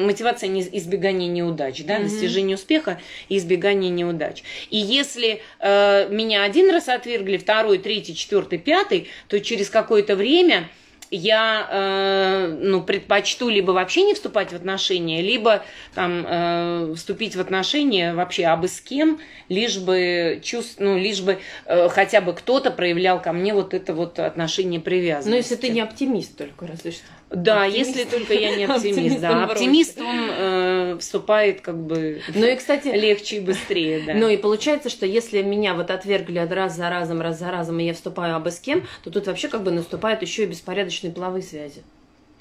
[0.04, 2.04] мотивация не, избегания неудач, да, mm-hmm.
[2.04, 4.42] достижение успеха и избегание неудач.
[4.70, 10.68] И если э, меня один раз отвергли, второй, третий, четвертый, пятый, то через какое-то время
[11.10, 17.40] я э, ну, предпочту либо вообще не вступать в отношения, либо там, э, вступить в
[17.40, 22.70] отношения вообще абы с кем, лишь бы, чувств, ну, лишь бы э, хотя бы кто-то
[22.70, 25.30] проявлял ко мне вот это вот отношение привязанности.
[25.30, 27.04] Ну, если ты не оптимист только, разве что.
[27.34, 27.96] Да, оптимист.
[27.96, 29.44] если только я не оптимист, оптимист да.
[29.44, 34.14] Оптимист, он э, вступает как бы ну и, кстати, легче и быстрее, да.
[34.14, 37.84] Ну и получается, что если меня вот отвергли раз за разом, раз за разом, и
[37.84, 41.42] я вступаю абы с кем, то тут вообще как бы наступает еще и беспорядочные половые
[41.42, 41.82] связи.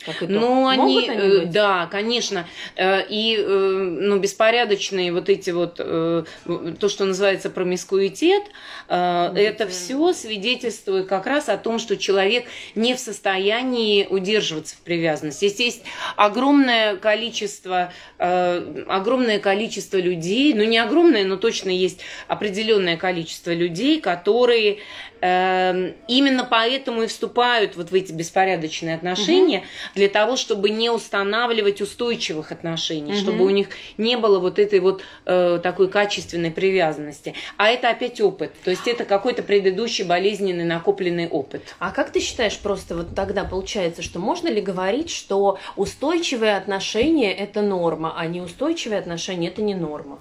[0.06, 2.48] Как ну, они, они э, да, конечно.
[2.76, 8.44] Э, и э, ну, беспорядочные вот эти вот, то, что называется промискуитет,
[8.90, 9.38] mm-hmm.
[9.38, 12.46] это все свидетельствует как раз о том, что человек
[12.76, 15.48] не в состоянии удерживаться в привязанности.
[15.48, 15.84] Здесь есть
[16.16, 24.80] огромное количество, огромное количество людей, ну не огромное, но точно есть определенное количество людей, которые
[25.26, 29.64] Эм, именно поэтому и вступают вот в эти беспорядочные отношения.
[29.96, 33.20] Для того, чтобы не устанавливать устойчивых отношений, угу.
[33.20, 37.34] чтобы у них не было вот этой вот э, такой качественной привязанности.
[37.58, 41.76] А это опять опыт, то есть это какой-то предыдущий болезненный накопленный опыт.
[41.80, 47.34] А как ты считаешь, просто вот тогда получается, что можно ли говорить, что устойчивые отношения
[47.34, 50.20] это норма, а неустойчивые отношения это не норма?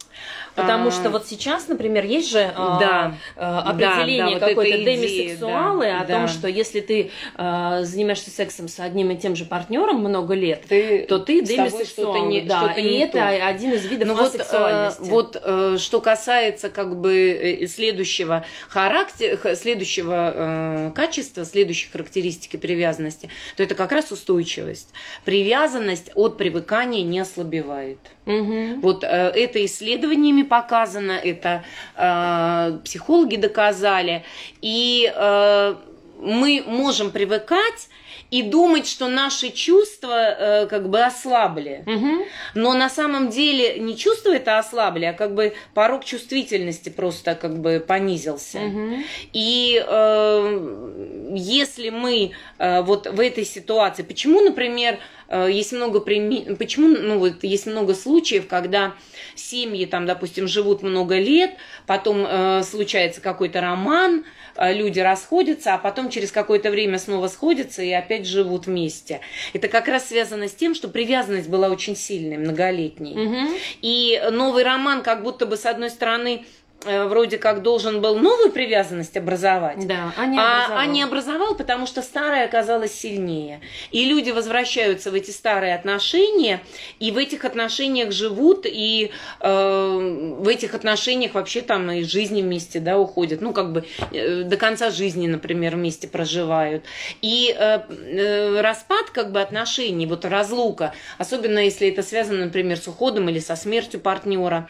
[0.54, 0.90] Потому а...
[0.90, 3.14] что вот сейчас, например, есть же а, да.
[3.36, 6.18] а, определение да, да, какой-то вот демисексуалы да, о да.
[6.18, 10.64] том, что если ты а, занимаешься сексом с одним и тем же партнером много лет,
[10.68, 12.26] ты, то ты демисексуал.
[12.26, 13.46] Не, да, и это то.
[13.46, 15.00] один из видов ну, асексуальности.
[15.00, 17.30] Вот, вот э, что касается как бы
[17.62, 24.90] э, следующего характера, следующего э, качества, следующей характеристики привязанности, то это как раз устойчивость.
[25.24, 27.98] Привязанность от привыкания не ослабевает.
[28.26, 28.80] Угу.
[28.82, 31.64] Вот э, это исследованиями показано, это
[31.96, 34.24] э, психологи доказали.
[34.60, 35.74] И э,
[36.20, 37.88] мы можем привыкать
[38.30, 41.84] и думать, что наши чувства э, как бы ослабли.
[41.86, 42.26] Угу.
[42.54, 47.58] Но на самом деле не чувства это ослабли, а как бы порог чувствительности просто как
[47.58, 48.58] бы понизился.
[48.60, 48.96] Угу.
[49.32, 54.98] И э, если мы э, вот в этой ситуации, почему, например,
[55.32, 56.54] Э, есть много прими...
[56.58, 58.92] почему, ну вот есть много случаев, когда
[59.34, 61.52] семьи там, допустим, живут много лет,
[61.86, 64.24] потом э, случается какой-то роман,
[64.56, 69.20] э, люди расходятся, а потом через какое-то время снова сходятся и опять живут вместе.
[69.52, 73.12] Это как раз связано с тем, что привязанность была очень сильной, многолетней.
[73.12, 73.54] Угу.
[73.82, 76.44] И новый роман как будто бы с одной стороны
[76.84, 80.78] вроде как должен был новую привязанность образовать, да, а, не образовал.
[80.78, 83.60] а, а не образовал, потому что старая оказалась сильнее.
[83.90, 86.60] И люди возвращаются в эти старые отношения,
[86.98, 89.10] и в этих отношениях живут, и
[89.40, 93.40] э, в этих отношениях вообще там и жизни вместе да, уходят.
[93.40, 96.84] Ну, как бы э, до конца жизни, например, вместе проживают.
[97.20, 102.88] И э, э, распад как бы отношений, вот разлука, особенно если это связано, например, с
[102.88, 104.68] уходом или со смертью партнера,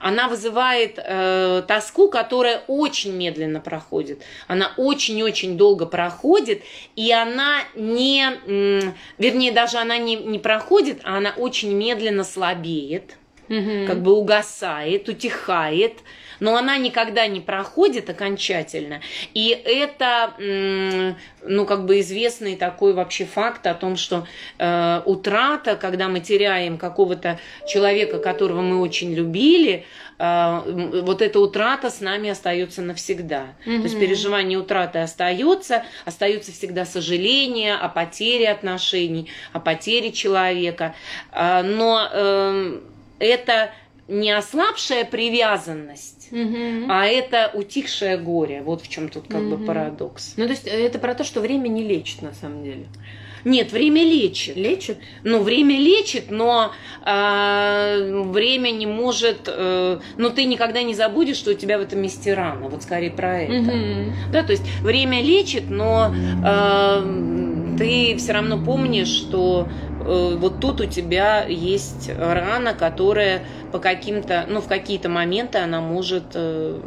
[0.00, 0.98] она вызывает...
[0.98, 4.22] Э, тоску, которая очень медленно проходит.
[4.46, 6.62] Она очень-очень долго проходит,
[6.96, 13.16] и она не, вернее, даже она не, не проходит, а она очень медленно слабеет,
[13.48, 13.86] угу.
[13.86, 15.94] как бы угасает, утихает
[16.40, 19.00] но она никогда не проходит окончательно.
[19.34, 20.34] И это,
[21.42, 24.26] ну, как бы известный такой вообще факт о том, что
[24.58, 29.84] э, утрата, когда мы теряем какого-то человека, которого мы очень любили,
[30.18, 33.54] э, вот эта утрата с нами остается навсегда.
[33.64, 33.76] Mm-hmm.
[33.78, 40.94] То есть переживание утраты остается, остается всегда сожаление о потере отношений, о потере человека.
[41.32, 42.80] Э, но э,
[43.18, 43.70] это
[44.08, 46.86] не ослабшая привязанность, угу.
[46.88, 48.62] а это утихшее горе.
[48.62, 49.56] Вот в чем тут как угу.
[49.56, 50.34] бы парадокс.
[50.36, 52.86] Ну, то есть это про то, что время не лечит на самом деле.
[53.44, 54.56] Нет, время лечит.
[54.56, 54.98] Лечит?
[55.22, 56.72] Ну, время лечит, но
[57.04, 59.48] э, время не может...
[59.48, 62.68] Э, ну, ты никогда не забудешь, что у тебя в этом месте рана.
[62.68, 63.70] Вот скорее про это.
[63.70, 64.12] Угу.
[64.32, 70.80] Да, то есть время лечит, но э, ты все равно помнишь, что Э, вот тут
[70.80, 73.42] у тебя есть рана, которая
[73.72, 76.80] по каким-то, ну, в какие-то моменты она может э,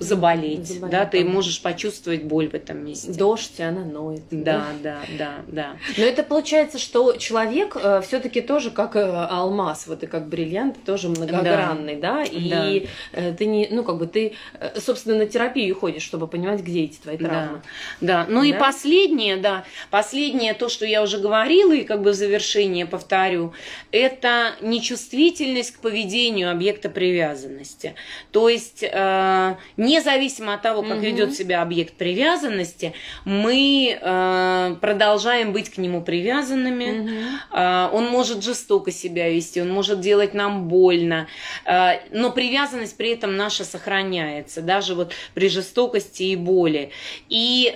[0.00, 1.30] заболеть, Заболеть, да, ты да.
[1.30, 3.12] можешь почувствовать боль в этом месте.
[3.12, 4.22] Дождь, она ноет.
[4.30, 5.76] Да, да, да, да.
[5.96, 11.08] Но это получается, что человек все-таки тоже как э, алмаз, вот и как бриллиант, тоже
[11.08, 16.02] многогранный, да, и э, ты не, ну как бы ты, э, собственно, на терапию ходишь,
[16.02, 17.62] чтобы понимать, где эти твои травмы.
[18.00, 18.26] Да, да.
[18.28, 18.58] Ну и Да?
[18.58, 23.52] последнее, да, последнее, то, что я уже говорила, и как бы в завершение повторю,
[23.92, 27.94] это нечувствительность к поведению объекта привязанности.
[28.32, 29.54] То есть, э,
[29.90, 31.00] независимо от того, как Мгм.
[31.00, 32.92] ведет себя объект привязанности,
[33.24, 36.84] мы э, продолжаем быть к нему привязанными.
[36.92, 37.40] Мгм.
[37.50, 41.26] А, Он может жестоко себя вести, он может делать нам больно,
[41.64, 46.90] а, но привязанность при этом наша сохраняется, даже вот при жестокости и боли.
[47.28, 47.74] И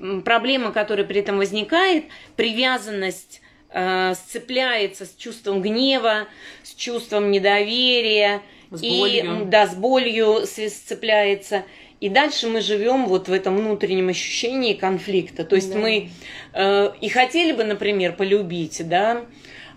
[0.00, 2.04] м, проблема, которая при этом возникает,
[2.36, 6.26] привязанность а, сцепляется с чувством гнева,
[6.62, 9.46] с чувством недоверия, С и болью.
[9.46, 11.64] да, с болью сцепляется.
[12.00, 15.44] И дальше мы живем вот в этом внутреннем ощущении конфликта.
[15.44, 15.78] То есть Да.
[15.78, 16.10] мы
[16.54, 19.24] э, и хотели бы, например, полюбить, да,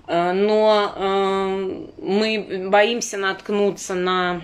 [0.08, 4.42] э, но э, мы боимся наткнуться на,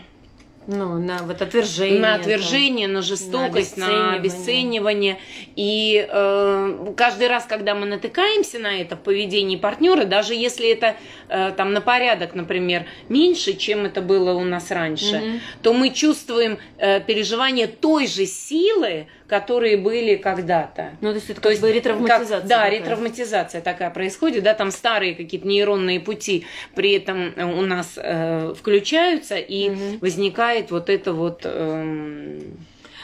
[0.67, 1.99] Ну, на вот отвержение.
[1.99, 2.21] на там.
[2.21, 4.19] отвержение, на жестокость, на обесценивание.
[4.19, 5.19] обесценивание.
[5.55, 10.97] И э, каждый раз, когда мы натыкаемся на это в поведении партнера, даже если это
[11.29, 15.39] э, там на порядок, например, меньше, чем это было у нас раньше, Мгм.
[15.63, 20.91] то мы чувствуем э, переживание той же силы, которые были когда-то.
[21.01, 22.39] Ну, то есть это То как есть бы ретравматизация.
[22.39, 22.71] как- да, такая.
[22.79, 28.53] ретравматизация такая происходит, да, там старые какие-то нейронные пути при этом э, у нас э,
[28.57, 29.99] включаются и Мгм.
[29.99, 32.41] возникает вот это вот эм,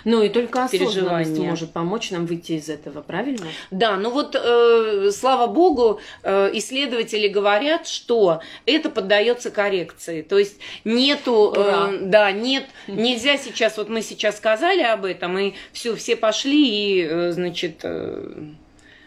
[0.06, 3.48] Ну, и только осознанность может помочь нам выйти из этого, правильно?
[3.72, 10.22] Да, ну вот, э, слава богу, э, исследователи говорят, что это поддается коррекции.
[10.22, 15.54] То есть нету, э, да, нет, нельзя сейчас, вот мы сейчас сказали об этом, и
[15.72, 18.54] все, все пошли и, э, значит, э,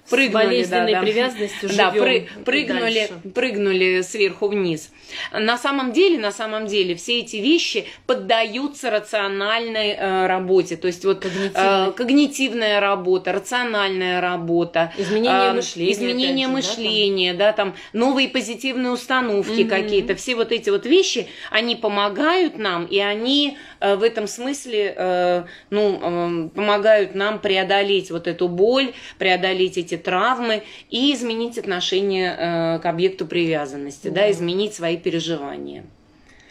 [0.07, 1.05] С прыгнули, болезненной да, да.
[1.07, 3.21] привязанностью Да, живём пры- прыгнули, дальше.
[3.35, 4.91] прыгнули сверху вниз.
[5.33, 10.77] На самом деле, на самом деле, все эти вещи поддаются рациональной э, работе.
[10.77, 11.89] То есть вот Когнитивной.
[11.89, 15.93] э, когнитивная работа, рациональная работа, Изменение э, мышления.
[15.93, 16.53] изменение же, да, там?
[16.55, 19.69] мышления, да, там новые позитивные установки Мгм.
[19.69, 24.95] какие-то, все вот эти вот вещи, они помогают нам, и они э, в этом смысле,
[24.97, 32.35] э, ну, э, помогают нам преодолеть вот эту боль, преодолеть эти травмы и изменить отношение
[32.37, 34.31] э, к объекту привязанности, да, Да.
[34.31, 35.85] изменить свои переживания.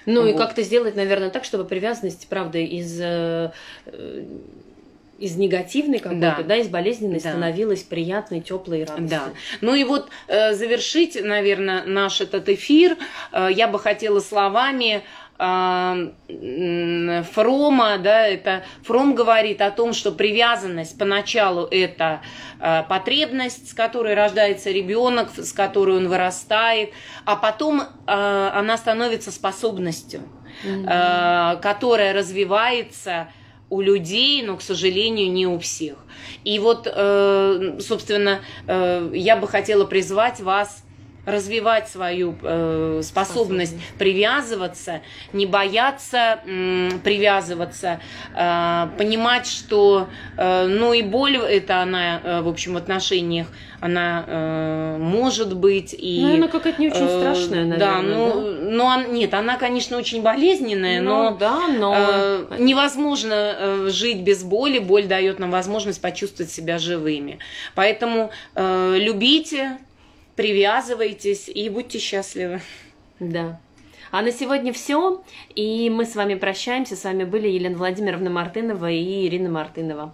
[0.05, 0.37] Ну и Вот.
[0.41, 3.51] как-то сделать, наверное, так, чтобы привязанность, правда, из, э,
[3.87, 4.23] э,
[5.17, 6.43] из негативной какой-то, Да.
[6.43, 6.57] да.
[6.57, 7.29] из болезненной Да.
[7.31, 9.07] становилась приятной, теплой и радостной.
[9.07, 9.23] Да.
[9.61, 12.97] Ну и вот э, завершить, наверное, наш этот эфир
[13.31, 15.03] э, я бы хотела словами
[15.37, 16.13] Фрома,
[17.97, 22.21] да, это Фром говорит о том, что привязанность поначалу это
[22.61, 26.91] э, потребность, с которой рождается ребенок, с которой он вырастает,
[27.25, 27.85] а потом э,
[28.53, 30.21] она становится способностью,
[30.63, 33.27] э, которая развивается
[33.69, 35.97] у людей, но, к сожалению, не у всех.
[36.45, 40.84] И вот, э, собственно, э, я бы хотела призвать вас
[41.25, 43.75] развивать свою э, способность Способность.
[43.97, 45.01] привязываться,
[45.33, 47.99] не бояться м, привязываться,
[48.35, 50.07] э, понимать, что,
[50.37, 53.47] э, ну и боль это она, э, в общем, в отношениях,
[53.81, 57.77] она э, может быть и Ну, она какая-то не очень Э, страшная, наверное.
[57.79, 61.95] Да, ну, но он- нет, она, конечно, очень болезненная, Ну, но да, но...
[61.97, 64.79] э, невозможно э, жить без боли.
[64.79, 67.39] Боль дает нам возможность почувствовать себя живыми.
[67.75, 69.77] Поэтому э, любите,
[70.35, 72.61] привязывайтесь и будьте счастливы.
[73.19, 73.59] Да.
[74.11, 75.23] А на сегодня все.
[75.55, 76.95] И мы с вами прощаемся.
[76.95, 80.13] С вами были Елена Владимировна Мартынова и Ирина Мартынова.